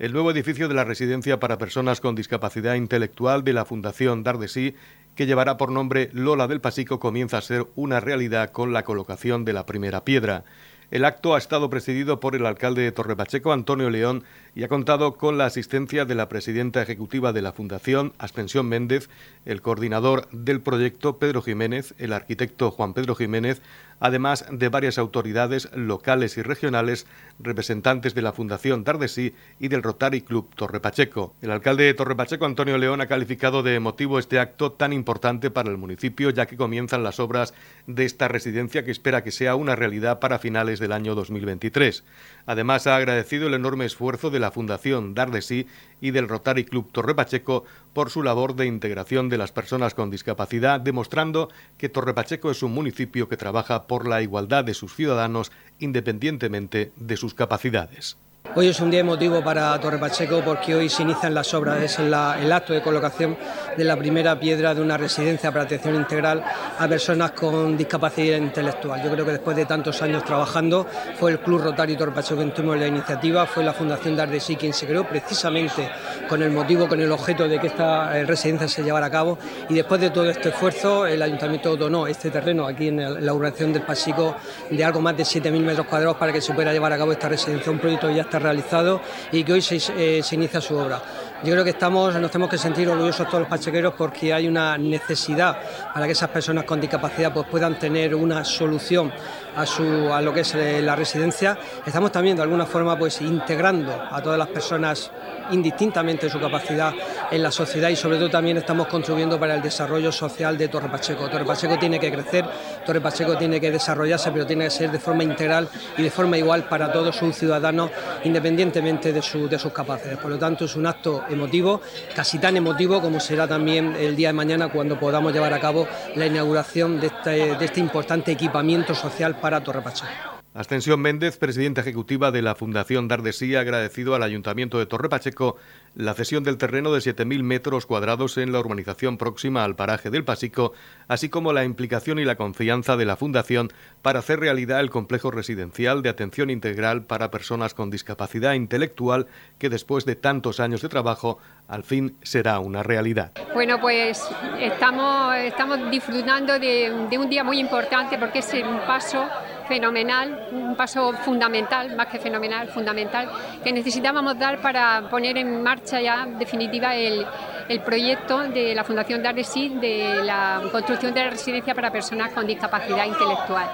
El 0.00 0.12
nuevo 0.12 0.32
edificio 0.32 0.66
de 0.66 0.74
la 0.74 0.82
residencia 0.82 1.38
para 1.38 1.56
personas 1.56 2.00
con 2.00 2.16
discapacidad 2.16 2.74
intelectual 2.74 3.44
de 3.44 3.52
la 3.52 3.64
Fundación 3.64 4.24
Dardesí, 4.24 4.74
que 5.14 5.26
llevará 5.26 5.56
por 5.56 5.70
nombre 5.70 6.10
Lola 6.12 6.48
del 6.48 6.60
Pasico, 6.60 6.98
comienza 6.98 7.38
a 7.38 7.42
ser 7.42 7.68
una 7.76 8.00
realidad 8.00 8.50
con 8.50 8.72
la 8.72 8.82
colocación 8.82 9.44
de 9.44 9.52
la 9.52 9.66
primera 9.66 10.04
piedra. 10.04 10.42
El 10.90 11.04
acto 11.04 11.36
ha 11.36 11.38
estado 11.38 11.70
presidido 11.70 12.18
por 12.18 12.34
el 12.34 12.44
alcalde 12.44 12.82
de 12.82 12.90
Torrepacheco, 12.90 13.52
Antonio 13.52 13.88
León, 13.88 14.24
y 14.54 14.62
ha 14.62 14.68
contado 14.68 15.16
con 15.16 15.36
la 15.36 15.46
asistencia 15.46 16.04
de 16.04 16.14
la 16.14 16.28
presidenta 16.28 16.80
ejecutiva 16.80 17.32
de 17.32 17.42
la 17.42 17.52
Fundación, 17.52 18.12
Aspensión 18.18 18.66
Méndez, 18.66 19.08
el 19.44 19.62
coordinador 19.62 20.28
del 20.30 20.60
proyecto, 20.60 21.18
Pedro 21.18 21.42
Jiménez, 21.42 21.94
el 21.98 22.12
arquitecto 22.12 22.70
Juan 22.70 22.94
Pedro 22.94 23.14
Jiménez, 23.14 23.60
además 24.00 24.44
de 24.50 24.68
varias 24.68 24.98
autoridades 24.98 25.70
locales 25.74 26.36
y 26.36 26.42
regionales, 26.42 27.06
representantes 27.38 28.14
de 28.14 28.22
la 28.22 28.32
Fundación 28.32 28.84
Dardesí 28.84 29.34
y 29.58 29.68
del 29.68 29.82
Rotary 29.82 30.22
Club 30.22 30.54
Torre 30.54 30.80
Pacheco. 30.80 31.34
El 31.42 31.50
alcalde 31.50 31.84
de 31.84 31.94
Torre 31.94 32.16
Pacheco, 32.16 32.44
Antonio 32.44 32.78
León, 32.78 33.00
ha 33.00 33.06
calificado 33.06 33.62
de 33.62 33.74
emotivo 33.74 34.18
este 34.18 34.38
acto 34.38 34.72
tan 34.72 34.92
importante 34.92 35.50
para 35.50 35.70
el 35.70 35.78
municipio, 35.78 36.30
ya 36.30 36.46
que 36.46 36.56
comienzan 36.56 37.02
las 37.02 37.18
obras 37.18 37.54
de 37.86 38.04
esta 38.04 38.28
residencia 38.28 38.84
que 38.84 38.90
espera 38.90 39.24
que 39.24 39.32
sea 39.32 39.56
una 39.56 39.76
realidad 39.76 40.20
para 40.20 40.38
finales 40.38 40.78
del 40.78 40.92
año 40.92 41.14
2023. 41.14 42.04
Además, 42.46 42.86
ha 42.86 42.96
agradecido 42.96 43.46
el 43.46 43.54
enorme 43.54 43.86
esfuerzo 43.86 44.30
de 44.30 44.40
la 44.40 44.43
Fundación 44.50 45.14
Dardesí 45.14 45.66
y 46.00 46.10
del 46.10 46.28
Rotary 46.28 46.64
Club 46.64 46.90
Torre 46.92 47.14
Pacheco 47.14 47.64
por 47.92 48.10
su 48.10 48.22
labor 48.22 48.56
de 48.56 48.66
integración 48.66 49.28
de 49.28 49.38
las 49.38 49.52
personas 49.52 49.94
con 49.94 50.10
discapacidad, 50.10 50.80
demostrando 50.80 51.48
que 51.78 51.88
Torre 51.88 52.14
Pacheco 52.14 52.50
es 52.50 52.62
un 52.62 52.72
municipio 52.72 53.28
que 53.28 53.36
trabaja 53.36 53.86
por 53.86 54.08
la 54.08 54.22
igualdad 54.22 54.64
de 54.64 54.74
sus 54.74 54.94
ciudadanos 54.94 55.52
independientemente 55.78 56.92
de 56.96 57.16
sus 57.16 57.34
capacidades. 57.34 58.16
Hoy 58.56 58.68
es 58.68 58.78
un 58.78 58.88
día 58.88 59.00
emotivo 59.00 59.42
para 59.42 59.76
Torre 59.80 59.98
Pacheco 59.98 60.40
porque 60.44 60.76
hoy 60.76 60.88
se 60.88 61.02
inician 61.02 61.34
las 61.34 61.52
obras, 61.54 61.82
es 61.82 61.98
el 61.98 62.14
acto 62.14 62.72
de 62.72 62.82
colocación 62.82 63.36
de 63.76 63.82
la 63.82 63.96
primera 63.96 64.38
piedra 64.38 64.72
de 64.72 64.80
una 64.80 64.96
residencia 64.96 65.50
para 65.50 65.64
atención 65.64 65.96
integral 65.96 66.44
a 66.78 66.86
personas 66.86 67.32
con 67.32 67.76
discapacidad 67.76 68.38
intelectual. 68.38 69.02
Yo 69.02 69.10
creo 69.10 69.24
que 69.24 69.32
después 69.32 69.56
de 69.56 69.66
tantos 69.66 70.00
años 70.02 70.22
trabajando 70.22 70.86
fue 71.18 71.32
el 71.32 71.40
Club 71.40 71.62
Rotario 71.62 71.96
Torre 71.96 72.12
Pacheco 72.12 72.36
quien 72.36 72.54
tomó 72.54 72.76
la 72.76 72.86
iniciativa, 72.86 73.44
fue 73.44 73.64
la 73.64 73.72
Fundación 73.72 74.14
Dardesí 74.14 74.54
quien 74.54 74.72
se 74.72 74.86
creó 74.86 75.02
precisamente 75.02 75.90
con 76.28 76.40
el 76.40 76.52
motivo, 76.52 76.86
con 76.86 77.00
el 77.00 77.10
objeto 77.10 77.48
de 77.48 77.58
que 77.58 77.66
esta 77.66 78.16
eh, 78.16 78.24
residencia 78.24 78.68
se 78.68 78.84
llevara 78.84 79.06
a 79.06 79.10
cabo 79.10 79.36
y 79.68 79.74
después 79.74 80.00
de 80.00 80.10
todo 80.10 80.30
este 80.30 80.50
esfuerzo 80.50 81.06
el 81.06 81.20
Ayuntamiento 81.20 81.76
donó 81.76 82.06
este 82.06 82.30
terreno 82.30 82.68
aquí 82.68 82.86
en 82.86 83.24
la 83.24 83.34
urbanización 83.34 83.72
del 83.72 83.82
Pacheco 83.82 84.36
de 84.70 84.84
algo 84.84 85.00
más 85.00 85.16
de 85.16 85.24
7.000 85.24 85.60
metros 85.60 85.88
cuadrados 85.88 86.18
para 86.18 86.32
que 86.32 86.40
se 86.40 86.54
pueda 86.54 86.72
llevar 86.72 86.92
a 86.92 86.98
cabo 86.98 87.10
esta 87.10 87.28
residencia, 87.28 87.72
un 87.72 87.80
proyecto 87.80 88.08
ya 88.10 88.22
está 88.22 88.33
realizado 88.38 89.00
y 89.32 89.44
que 89.44 89.52
hoy 89.52 89.62
se, 89.62 89.76
eh, 89.76 90.22
se 90.22 90.34
inicia 90.34 90.60
su 90.60 90.76
obra. 90.76 91.00
Yo 91.44 91.52
creo 91.52 91.62
que 91.62 91.70
estamos, 91.70 92.14
nos 92.14 92.30
tenemos 92.30 92.50
que 92.50 92.56
sentir 92.56 92.88
orgullosos 92.88 93.26
todos 93.26 93.40
los 93.40 93.48
pachequeros 93.48 93.92
porque 93.98 94.32
hay 94.32 94.48
una 94.48 94.78
necesidad 94.78 95.58
para 95.92 96.06
que 96.06 96.12
esas 96.12 96.30
personas 96.30 96.64
con 96.64 96.80
discapacidad 96.80 97.34
pues, 97.34 97.46
puedan 97.48 97.78
tener 97.78 98.14
una 98.14 98.44
solución 98.44 99.12
a, 99.54 99.66
su, 99.66 100.10
a 100.10 100.22
lo 100.22 100.32
que 100.32 100.40
es 100.40 100.54
eh, 100.54 100.80
la 100.80 100.96
residencia. 100.96 101.58
Estamos 101.84 102.12
también 102.12 102.36
de 102.36 102.42
alguna 102.42 102.64
forma 102.64 102.98
pues, 102.98 103.20
integrando 103.20 103.92
a 104.10 104.22
todas 104.22 104.38
las 104.38 104.48
personas 104.48 105.10
indistintamente 105.50 106.28
su 106.28 106.40
capacidad 106.40 106.92
en 107.30 107.42
la 107.42 107.50
sociedad 107.50 107.88
y 107.88 107.96
sobre 107.96 108.18
todo 108.18 108.30
también 108.30 108.56
estamos 108.56 108.86
contribuyendo 108.86 109.38
para 109.38 109.54
el 109.54 109.62
desarrollo 109.62 110.12
social 110.12 110.56
de 110.56 110.68
Torre 110.68 110.88
Pacheco. 110.88 111.28
Torre 111.28 111.44
Pacheco 111.44 111.78
tiene 111.78 111.98
que 111.98 112.12
crecer, 112.12 112.44
Torre 112.84 113.00
Pacheco 113.00 113.36
tiene 113.36 113.60
que 113.60 113.70
desarrollarse, 113.70 114.30
pero 114.30 114.46
tiene 114.46 114.64
que 114.64 114.70
ser 114.70 114.90
de 114.90 114.98
forma 114.98 115.24
integral 115.24 115.68
y 115.96 116.02
de 116.02 116.10
forma 116.10 116.38
igual 116.38 116.64
para 116.64 116.92
todos 116.92 117.16
sus 117.16 117.36
ciudadanos, 117.36 117.90
independientemente 118.24 119.12
de, 119.12 119.20
de 119.20 119.58
sus 119.58 119.72
capacidades. 119.72 120.18
Por 120.18 120.30
lo 120.30 120.38
tanto, 120.38 120.64
es 120.64 120.76
un 120.76 120.86
acto 120.86 121.24
emotivo, 121.28 121.80
casi 122.14 122.38
tan 122.38 122.56
emotivo 122.56 123.00
como 123.00 123.20
será 123.20 123.46
también 123.46 123.96
el 123.98 124.16
día 124.16 124.28
de 124.28 124.34
mañana 124.34 124.68
cuando 124.68 124.98
podamos 124.98 125.32
llevar 125.32 125.52
a 125.52 125.60
cabo 125.60 125.86
la 126.16 126.26
inauguración 126.26 127.00
de 127.00 127.08
este, 127.08 127.30
de 127.56 127.64
este 127.64 127.80
importante 127.80 128.32
equipamiento 128.32 128.94
social 128.94 129.36
para 129.36 129.62
Torre 129.62 129.82
Pacheco. 129.82 130.33
Ascensión 130.54 131.00
Méndez, 131.00 131.36
presidenta 131.36 131.80
ejecutiva 131.80 132.30
de 132.30 132.40
la 132.40 132.54
Fundación 132.54 133.08
Dardesí, 133.08 133.56
ha 133.56 133.60
agradecido 133.60 134.14
al 134.14 134.22
Ayuntamiento 134.22 134.78
de 134.78 134.86
Torre 134.86 135.08
Pacheco 135.08 135.56
la 135.96 136.14
cesión 136.14 136.44
del 136.44 136.58
terreno 136.58 136.92
de 136.92 137.00
7.000 137.00 137.42
metros 137.42 137.86
cuadrados 137.86 138.38
en 138.38 138.52
la 138.52 138.60
urbanización 138.60 139.18
próxima 139.18 139.64
al 139.64 139.74
paraje 139.74 140.10
del 140.10 140.22
Pasico, 140.22 140.72
así 141.08 141.28
como 141.28 141.52
la 141.52 141.64
implicación 141.64 142.20
y 142.20 142.24
la 142.24 142.36
confianza 142.36 142.96
de 142.96 143.04
la 143.04 143.16
Fundación 143.16 143.72
para 144.00 144.20
hacer 144.20 144.38
realidad 144.38 144.78
el 144.78 144.90
complejo 144.90 145.32
residencial 145.32 146.02
de 146.02 146.10
atención 146.10 146.50
integral 146.50 147.02
para 147.02 147.32
personas 147.32 147.74
con 147.74 147.90
discapacidad 147.90 148.54
intelectual 148.54 149.26
que 149.58 149.70
después 149.70 150.04
de 150.04 150.14
tantos 150.14 150.60
años 150.60 150.82
de 150.82 150.88
trabajo 150.88 151.38
al 151.66 151.82
fin 151.82 152.16
será 152.22 152.60
una 152.60 152.84
realidad. 152.84 153.32
Bueno, 153.54 153.80
pues 153.80 154.22
estamos, 154.60 155.90
disfrutando 155.90 156.60
de 156.60 157.18
un 157.18 157.28
día 157.28 157.42
muy 157.42 157.58
importante 157.58 158.18
porque 158.18 158.38
es 158.38 158.54
un 158.54 158.78
paso 158.86 159.26
fenomenal, 159.68 160.48
un 160.52 160.76
paso 160.76 161.12
fundamental, 161.12 161.94
más 161.96 162.06
que 162.08 162.18
fenomenal, 162.18 162.68
fundamental, 162.68 163.30
que 163.62 163.72
necesitábamos 163.72 164.38
dar 164.38 164.58
para 164.58 165.08
poner 165.10 165.36
en 165.38 165.62
marcha 165.62 166.00
ya 166.00 166.26
definitiva 166.26 166.94
el, 166.94 167.26
el 167.68 167.80
proyecto 167.80 168.40
de 168.40 168.74
la 168.74 168.84
Fundación 168.84 169.22
Dardesí 169.22 169.70
de 169.70 170.22
la 170.22 170.62
construcción 170.70 171.14
de 171.14 171.24
la 171.24 171.30
residencia 171.30 171.74
para 171.74 171.90
personas 171.90 172.32
con 172.32 172.46
discapacidad 172.46 173.06
intelectual. 173.06 173.66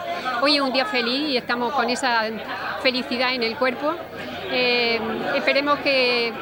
Hoy 0.42 0.56
es 0.56 0.60
un 0.60 0.72
día 0.72 0.84
feliz 0.86 1.30
y 1.30 1.36
estamos 1.36 1.72
con 1.72 1.88
esa 1.90 2.22
felicidad 2.82 3.34
en 3.34 3.42
el 3.42 3.56
cuerpo. 3.56 3.94
Eh, 4.50 5.00
esperemos 5.36 5.78
que 5.80 6.32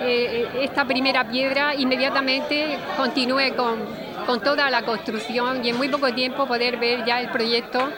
eh, 0.00 0.48
esta 0.62 0.84
primera 0.84 1.24
piedra 1.24 1.74
inmediatamente 1.74 2.78
continúe 2.96 3.54
con, 3.56 3.80
con 4.26 4.40
toda 4.40 4.70
la 4.70 4.82
construcción 4.82 5.64
y 5.64 5.70
en 5.70 5.76
muy 5.76 5.88
poco 5.88 6.12
tiempo 6.12 6.46
poder 6.46 6.78
ver 6.78 7.04
ya 7.04 7.20
el 7.20 7.28
proyecto 7.28 7.90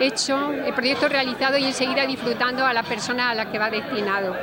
hecho, 0.00 0.52
el 0.52 0.72
proyecto 0.74 1.08
realizado 1.08 1.58
y 1.58 1.64
enseguida 1.64 2.06
disfrutando 2.06 2.64
a 2.64 2.72
las 2.72 2.86
personas 2.86 3.32
a 3.32 3.34
las 3.34 3.46
que 3.46 3.58
va 3.58 3.70
destinado. 3.70 4.36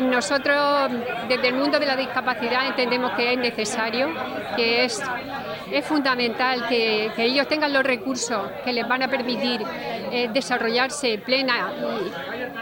Nosotros 0.00 0.90
desde 1.28 1.48
el 1.48 1.54
mundo 1.54 1.78
de 1.78 1.86
la 1.86 1.96
discapacidad 1.96 2.66
entendemos 2.66 3.12
que 3.12 3.32
es 3.32 3.38
necesario, 3.38 4.08
que 4.56 4.84
es, 4.84 5.02
es 5.70 5.84
fundamental 5.84 6.66
que, 6.68 7.10
ellos 7.18 7.46
tengan 7.48 7.72
los 7.72 7.84
recursos 7.84 8.50
que 8.64 8.72
les 8.72 8.86
van 8.88 9.02
a 9.02 9.08
permitir 9.08 9.62
eh, 10.10 10.28
desarrollarse 10.32 11.18
plena, 11.18 11.72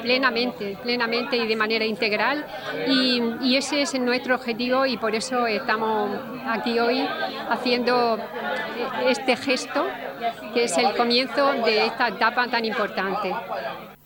plenamente, 0.03 0.77
plenamente 0.83 1.37
y 1.37 1.47
de 1.47 1.57
manera 1.57 1.85
integral. 1.85 2.45
Y, 2.87 3.23
y, 3.41 3.57
ese 3.57 3.83
es 3.83 3.99
nuestro 3.99 4.35
objetivo 4.35 4.85
y 4.85 4.97
por 4.97 5.15
eso 5.15 5.47
estamos 5.47 6.11
aquí 6.47 6.79
hoy 6.79 7.07
haciendo 7.49 8.19
este 9.07 9.37
gesto 9.37 9.87
que 10.55 10.65
es 10.65 10.77
el 10.77 10.95
comienzo 10.97 11.53
de 11.65 11.87
esta 11.87 12.09
etapa 12.09 12.49
tan 12.49 12.65
importante. 12.65 13.33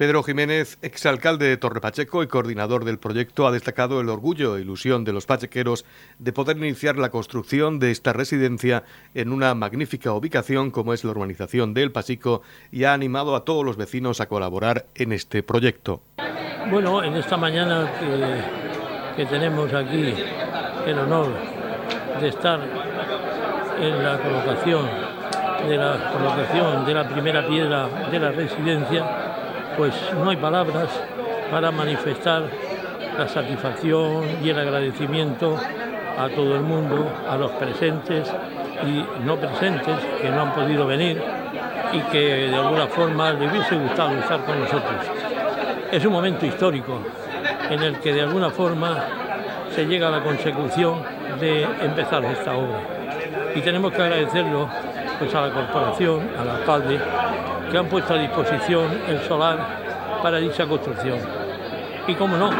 Pedro 0.02 0.24
Jiménez, 0.24 0.78
exalcalde 0.82 1.46
de 1.46 1.56
Torre 1.56 1.80
Pacheco 1.80 2.24
y 2.24 2.26
coordinador 2.26 2.84
del 2.84 2.98
proyecto, 2.98 3.46
ha 3.46 3.52
destacado 3.52 4.00
el 4.00 4.08
orgullo 4.08 4.56
e 4.56 4.60
ilusión 4.60 5.04
de 5.04 5.12
los 5.12 5.26
pachequeros 5.26 5.84
de 6.18 6.32
poder 6.32 6.56
iniciar 6.56 6.96
la 6.96 7.12
construcción 7.12 7.78
de 7.78 7.92
esta 7.92 8.12
residencia 8.12 8.82
en 9.14 9.32
una 9.32 9.54
magnífica 9.54 10.12
ubicación 10.12 10.72
como 10.72 10.92
es 10.92 11.04
la 11.04 11.12
urbanización 11.12 11.72
del 11.72 11.92
Pasico 11.92 12.42
y 12.72 12.82
ha 12.82 12.94
animado 12.94 13.36
a 13.36 13.44
todos 13.44 13.64
los 13.64 13.76
vecinos 13.76 14.20
a 14.20 14.26
colaborar 14.26 14.86
en 14.96 15.12
este 15.12 15.44
proyecto. 15.44 16.02
Bueno, 16.68 17.04
en 17.04 17.14
esta 17.14 17.36
mañana 17.36 17.88
que, 18.00 19.22
que 19.22 19.26
tenemos 19.26 19.72
aquí 19.72 20.14
el 20.84 20.98
honor 20.98 21.28
de 22.20 22.26
estar 22.26 22.58
en 23.80 24.02
la 24.02 24.18
colocación 24.20 25.12
de 25.68 25.76
la 25.76 26.10
colocación 26.12 26.84
de 26.84 26.94
la 26.94 27.08
primera 27.08 27.46
piedra 27.46 27.88
de 28.10 28.18
la 28.18 28.32
residencia, 28.32 29.21
pues 29.76 29.94
no 30.14 30.30
hay 30.30 30.36
palabras 30.36 30.88
para 31.50 31.70
manifestar 31.70 32.44
la 33.18 33.28
satisfacción 33.28 34.24
y 34.42 34.48
el 34.50 34.58
agradecimiento 34.58 35.56
a 36.18 36.28
todo 36.28 36.54
el 36.56 36.62
mundo, 36.62 37.10
a 37.28 37.36
los 37.36 37.50
presentes 37.52 38.30
y 38.86 39.24
no 39.24 39.36
presentes 39.36 39.96
que 40.20 40.28
no 40.30 40.42
han 40.42 40.54
podido 40.54 40.86
venir 40.86 41.22
y 41.92 42.00
que 42.10 42.48
de 42.48 42.56
alguna 42.56 42.86
forma 42.86 43.32
les 43.32 43.50
hubiese 43.50 43.76
gustado 43.76 44.18
estar 44.18 44.40
con 44.44 44.60
nosotros. 44.60 45.06
Es 45.90 46.04
un 46.04 46.12
momento 46.12 46.46
histórico 46.46 47.00
en 47.70 47.82
el 47.82 47.98
que 47.98 48.12
de 48.14 48.22
alguna 48.22 48.50
forma 48.50 49.04
se 49.74 49.86
llega 49.86 50.08
a 50.08 50.10
la 50.10 50.22
consecución 50.22 51.02
de 51.40 51.64
empezar 51.82 52.24
esta 52.24 52.54
obra. 52.54 52.80
Y 53.54 53.60
tenemos 53.60 53.92
que 53.92 54.02
agradecerlo 54.02 54.68
pues 55.18 55.34
a 55.34 55.46
la 55.46 55.52
corporación, 55.52 56.30
al 56.38 56.50
alcalde, 56.50 56.98
que 57.70 57.78
han 57.78 57.86
puesto 57.86 58.14
a 58.14 58.18
disposición 58.18 58.86
el 59.08 59.20
solar 59.22 59.58
para 60.22 60.38
dicha 60.38 60.66
construcción. 60.66 61.18
Y 62.06 62.14
como 62.14 62.36
no, 62.36 62.50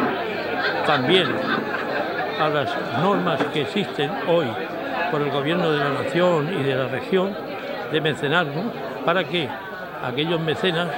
también 0.86 1.28
a 2.40 2.48
las 2.48 2.70
normas 3.00 3.42
que 3.52 3.62
existen 3.62 4.10
hoy 4.28 4.46
por 5.10 5.20
el 5.20 5.30
gobierno 5.30 5.70
de 5.70 5.78
la 5.78 5.90
nación 5.90 6.52
y 6.60 6.62
de 6.62 6.74
la 6.74 6.88
región 6.88 7.36
de 7.92 8.00
mecenazgo 8.00 8.62
para 9.04 9.24
que 9.24 9.48
aquellos 10.02 10.40
mecenas 10.40 10.88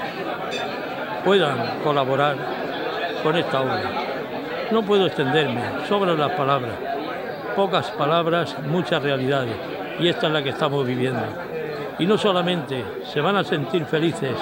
puedan 1.25 1.81
colaborar 1.83 2.37
con 3.23 3.37
esta 3.37 3.61
obra. 3.61 3.83
No 4.71 4.83
puedo 4.83 5.07
extenderme, 5.07 5.63
sobran 5.89 6.19
las 6.19 6.33
palabras, 6.33 6.75
pocas 7.57 7.91
palabras, 7.91 8.57
muchas 8.67 9.03
realidades 9.03 9.57
y 9.99 10.09
esta 10.09 10.27
es 10.27 10.33
la 10.33 10.43
que 10.43 10.51
estamos 10.51 10.87
viviendo. 10.87 11.23
Y 11.99 12.07
no 12.07 12.19
solamente 12.19 12.85
se 13.13 13.21
van 13.21 13.37
a 13.37 13.45
sentir 13.45 13.85
felices 13.85 14.37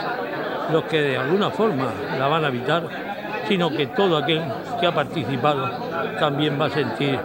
los 0.73 0.85
que 0.85 1.01
de 1.01 1.17
alguna 1.19 1.51
forma 1.51 1.93
la 2.19 2.29
van 2.29 2.45
a 2.45 2.49
habitar, 2.49 2.83
sino 3.49 3.71
que 3.71 3.87
todo 3.89 4.17
aquel 4.17 4.43
que 4.81 4.87
ha 4.87 4.95
participado 4.95 5.69
también 6.19 6.59
va 6.61 6.67
a 6.67 6.71
sentir 6.71 7.19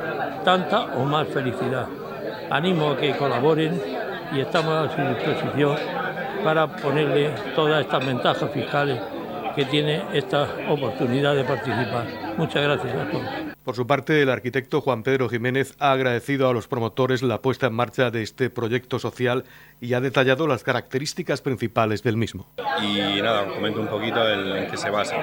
tanta 0.43 0.85
o 0.95 1.05
más 1.05 1.27
felicidad. 1.27 1.87
Animo 2.49 2.91
a 2.91 2.97
que 2.97 3.15
colaboren 3.15 3.81
y 4.33 4.39
estamos 4.39 4.73
a 4.73 4.95
su 4.95 5.01
disposición 5.01 5.75
para 6.43 6.67
ponerle 6.67 7.31
todas 7.55 7.81
estas 7.81 8.05
ventajas 8.05 8.49
fiscales 8.51 8.99
que 9.55 9.65
tiene 9.65 10.03
esta 10.13 10.47
oportunidad 10.69 11.35
de 11.35 11.43
participar. 11.43 12.05
Muchas 12.37 12.63
gracias 12.63 12.93
a 12.93 13.11
todos. 13.11 13.46
Por 13.67 13.75
su 13.75 13.85
parte, 13.85 14.21
el 14.21 14.29
arquitecto 14.29 14.79
Juan 14.79 15.03
Pedro 15.03 15.27
Jiménez 15.27 15.75
ha 15.79 15.91
agradecido 15.91 16.47
a 16.47 16.53
los 16.53 16.69
promotores 16.69 17.21
la 17.21 17.41
puesta 17.41 17.67
en 17.67 17.73
marcha 17.73 18.11
de 18.11 18.23
este 18.23 18.49
proyecto 18.49 18.97
social 18.97 19.43
y 19.81 19.93
ha 19.93 19.99
detallado 19.99 20.47
las 20.47 20.63
características 20.63 21.41
principales 21.41 22.01
del 22.01 22.15
mismo. 22.15 22.47
Y 22.81 23.21
nada, 23.21 23.41
os 23.41 23.51
comento 23.51 23.81
un 23.81 23.89
poquito 23.89 24.25
en 24.25 24.71
qué 24.71 24.77
se 24.77 24.89
basa. 24.89 25.17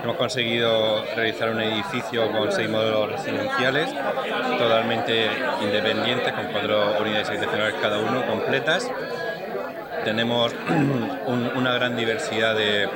Hemos 0.00 0.14
conseguido 0.14 1.04
realizar 1.16 1.50
un 1.50 1.60
edificio 1.60 2.30
con 2.30 2.52
seis 2.52 2.70
modelos 2.70 3.10
residenciales 3.10 3.92
totalmente 4.58 5.28
independientes, 5.60 6.32
con 6.34 6.46
cuatro 6.52 7.00
unidades 7.00 7.30
habitacionales 7.30 7.74
cada 7.82 7.98
uno 7.98 8.24
completas 8.26 8.88
tenemos 10.06 10.54
una 11.56 11.74
gran 11.74 11.96
diversidad 11.96 12.54
de, 12.54 12.88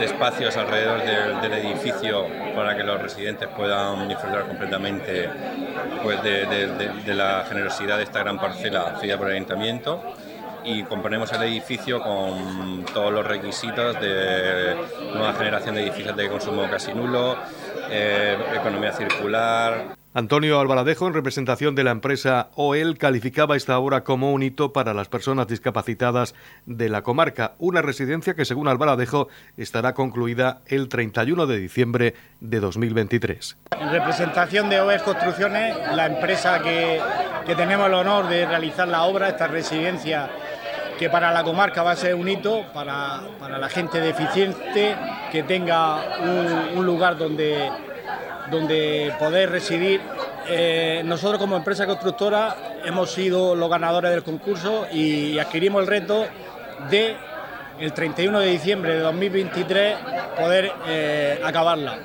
espacios 0.00 0.56
alrededor 0.56 1.02
del, 1.40 1.52
edificio 1.52 2.26
para 2.54 2.76
que 2.76 2.82
los 2.82 3.00
residentes 3.00 3.48
puedan 3.48 4.08
disfrutar 4.08 4.46
completamente 4.46 5.28
pues, 6.02 6.22
de, 6.22 7.14
la 7.14 7.44
generosidad 7.48 7.98
de 7.98 8.04
esta 8.04 8.20
gran 8.20 8.38
parcela 8.38 8.96
cedida 9.00 9.18
por 9.18 9.28
el 9.28 9.34
ayuntamiento 9.34 10.02
y 10.64 10.82
componemos 10.84 11.32
el 11.32 11.42
edificio 11.42 12.00
con 12.00 12.84
todos 12.92 13.12
los 13.12 13.26
requisitos 13.26 14.00
de 14.00 14.76
nueva 15.12 15.34
generación 15.34 15.74
de 15.74 15.82
edificios 15.82 16.16
de 16.16 16.28
consumo 16.28 16.68
casi 16.70 16.92
nulo, 16.94 17.36
eh, 17.90 18.36
economía 18.54 18.92
circular. 18.92 20.01
Antonio 20.14 20.60
Albaladejo, 20.60 21.06
en 21.06 21.14
representación 21.14 21.74
de 21.74 21.84
la 21.84 21.90
empresa 21.90 22.50
OEL, 22.54 22.98
calificaba 22.98 23.56
esta 23.56 23.78
obra 23.78 24.04
como 24.04 24.34
un 24.34 24.42
hito 24.42 24.70
para 24.70 24.92
las 24.92 25.08
personas 25.08 25.46
discapacitadas 25.46 26.34
de 26.66 26.90
la 26.90 27.00
comarca, 27.00 27.54
una 27.58 27.80
residencia 27.80 28.34
que, 28.34 28.44
según 28.44 28.68
Albaladejo, 28.68 29.28
estará 29.56 29.94
concluida 29.94 30.60
el 30.66 30.90
31 30.90 31.46
de 31.46 31.56
diciembre 31.56 32.14
de 32.40 32.60
2023. 32.60 33.56
En 33.80 33.90
representación 33.90 34.68
de 34.68 34.82
OEL 34.82 35.00
Construcciones, 35.00 35.78
la 35.94 36.04
empresa 36.04 36.60
que, 36.60 37.00
tenemos 37.56 37.86
el 37.86 37.94
honor 37.94 38.28
de 38.28 38.44
realizar 38.44 38.86
la 38.88 39.04
obra, 39.04 39.30
esta 39.30 39.46
residencia 39.46 40.28
que 40.98 41.08
para 41.08 41.32
la 41.32 41.42
comarca 41.42 41.82
va 41.82 41.92
a 41.92 41.96
ser 41.96 42.16
un 42.16 42.28
hito, 42.28 42.66
para, 42.74 43.22
la 43.58 43.68
gente 43.70 43.98
deficiente, 43.98 44.94
que 45.30 45.42
tenga 45.42 46.18
un 46.74 46.84
lugar 46.84 47.16
donde 47.16 47.70
donde 48.52 49.12
poder 49.18 49.50
residir. 49.50 50.00
Eh, 50.48 51.02
nosotros 51.04 51.40
como 51.40 51.56
empresa 51.56 51.86
constructora 51.86 52.56
hemos 52.84 53.10
sido 53.10 53.56
los 53.56 53.68
ganadores 53.68 54.10
del 54.12 54.22
concurso 54.22 54.86
y 54.92 55.38
adquirimos 55.38 55.82
el 55.82 55.88
reto 55.88 56.26
de 56.90 57.16
el 57.80 57.92
31 57.92 58.40
de 58.40 58.46
diciembre 58.46 58.94
de 58.94 59.00
2023 59.00 59.96
poder 60.38 60.72
eh, 60.86 61.40
acabarla. 61.42 61.98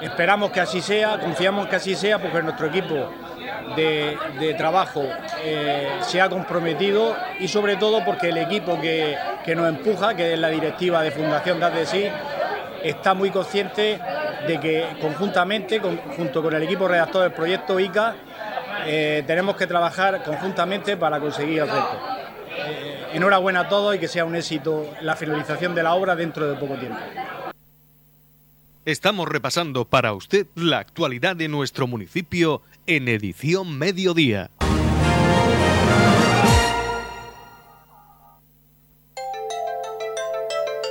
Esperamos 0.00 0.50
que 0.50 0.60
así 0.60 0.80
sea, 0.80 1.18
confiamos 1.18 1.66
que 1.66 1.76
así 1.76 1.94
sea 1.94 2.18
porque 2.18 2.42
nuestro 2.42 2.66
equipo 2.66 3.10
de, 3.76 4.54
trabajo 4.56 5.02
eh, 5.42 5.88
se 6.02 6.20
ha 6.20 6.28
comprometido 6.28 7.16
y 7.40 7.48
sobre 7.48 7.76
todo 7.76 8.04
porque 8.04 8.28
el 8.28 8.36
equipo 8.36 8.80
que, 8.80 9.16
nos 9.54 9.68
empuja, 9.68 10.14
que 10.14 10.34
es 10.34 10.38
la 10.38 10.48
directiva 10.48 11.02
de 11.02 11.10
Fundación 11.10 11.58
sí 11.86 12.06
está 12.82 13.14
muy 13.14 13.30
consciente 13.30 13.98
de 14.46 14.60
que 14.60 14.86
conjuntamente, 15.00 15.80
junto 16.16 16.42
con 16.42 16.54
el 16.54 16.62
equipo 16.62 16.88
redactor 16.88 17.22
del 17.22 17.32
proyecto 17.32 17.78
ICA, 17.78 18.14
eh, 18.86 19.24
tenemos 19.26 19.56
que 19.56 19.66
trabajar 19.66 20.22
conjuntamente 20.24 20.96
para 20.96 21.20
conseguir 21.20 21.60
el 21.60 21.68
reto. 21.68 21.98
Eh, 22.56 23.06
enhorabuena 23.14 23.60
a 23.60 23.68
todos 23.68 23.96
y 23.96 23.98
que 23.98 24.08
sea 24.08 24.24
un 24.24 24.36
éxito 24.36 24.90
la 25.00 25.16
finalización 25.16 25.74
de 25.74 25.82
la 25.82 25.94
obra 25.94 26.14
dentro 26.14 26.48
de 26.48 26.56
poco 26.56 26.74
tiempo. 26.74 26.98
Estamos 28.84 29.28
repasando 29.28 29.86
para 29.86 30.12
usted 30.12 30.46
la 30.54 30.78
actualidad 30.78 31.36
de 31.36 31.48
nuestro 31.48 31.86
municipio 31.86 32.60
en 32.86 33.08
edición 33.08 33.78
mediodía. 33.78 34.50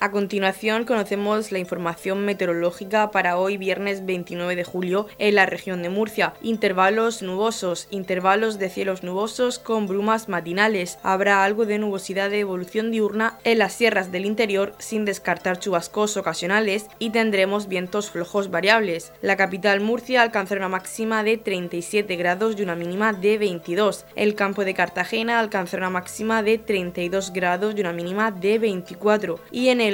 A 0.00 0.10
continuación 0.10 0.84
conocemos 0.84 1.52
la 1.52 1.60
información 1.60 2.24
meteorológica 2.24 3.10
para 3.12 3.38
hoy 3.38 3.56
viernes 3.56 4.04
29 4.04 4.56
de 4.56 4.64
julio 4.64 5.06
en 5.18 5.36
la 5.36 5.46
región 5.46 5.82
de 5.82 5.88
Murcia. 5.88 6.34
Intervalos 6.42 7.22
nubosos, 7.22 7.86
intervalos 7.90 8.58
de 8.58 8.70
cielos 8.70 9.02
nubosos 9.02 9.58
con 9.58 9.86
brumas 9.86 10.28
matinales. 10.28 10.98
Habrá 11.02 11.44
algo 11.44 11.64
de 11.64 11.78
nubosidad 11.78 12.28
de 12.28 12.40
evolución 12.40 12.90
diurna 12.90 13.38
en 13.44 13.58
las 13.58 13.72
sierras 13.72 14.10
del 14.10 14.26
interior 14.26 14.74
sin 14.78 15.04
descartar 15.04 15.60
chubascos 15.60 16.16
ocasionales 16.16 16.86
y 16.98 17.10
tendremos 17.10 17.68
vientos 17.68 18.10
flojos 18.10 18.50
variables. 18.50 19.12
La 19.22 19.36
capital 19.36 19.80
Murcia 19.80 20.22
alcanzará 20.22 20.60
una 20.60 20.68
máxima 20.68 21.22
de 21.22 21.38
37 21.38 22.16
grados 22.16 22.56
y 22.58 22.62
una 22.62 22.74
mínima 22.74 23.12
de 23.12 23.38
22. 23.38 24.04
El 24.16 24.34
campo 24.34 24.64
de 24.64 24.74
Cartagena 24.74 25.38
alcanzará 25.38 25.84
una 25.84 25.98
máxima 26.00 26.42
de 26.42 26.58
32 26.58 27.32
grados 27.32 27.74
y 27.76 27.80
una 27.80 27.92
mínima 27.92 28.32
de 28.32 28.58
24. 28.58 29.38
Y 29.52 29.68
en 29.68 29.80
el 29.80 29.93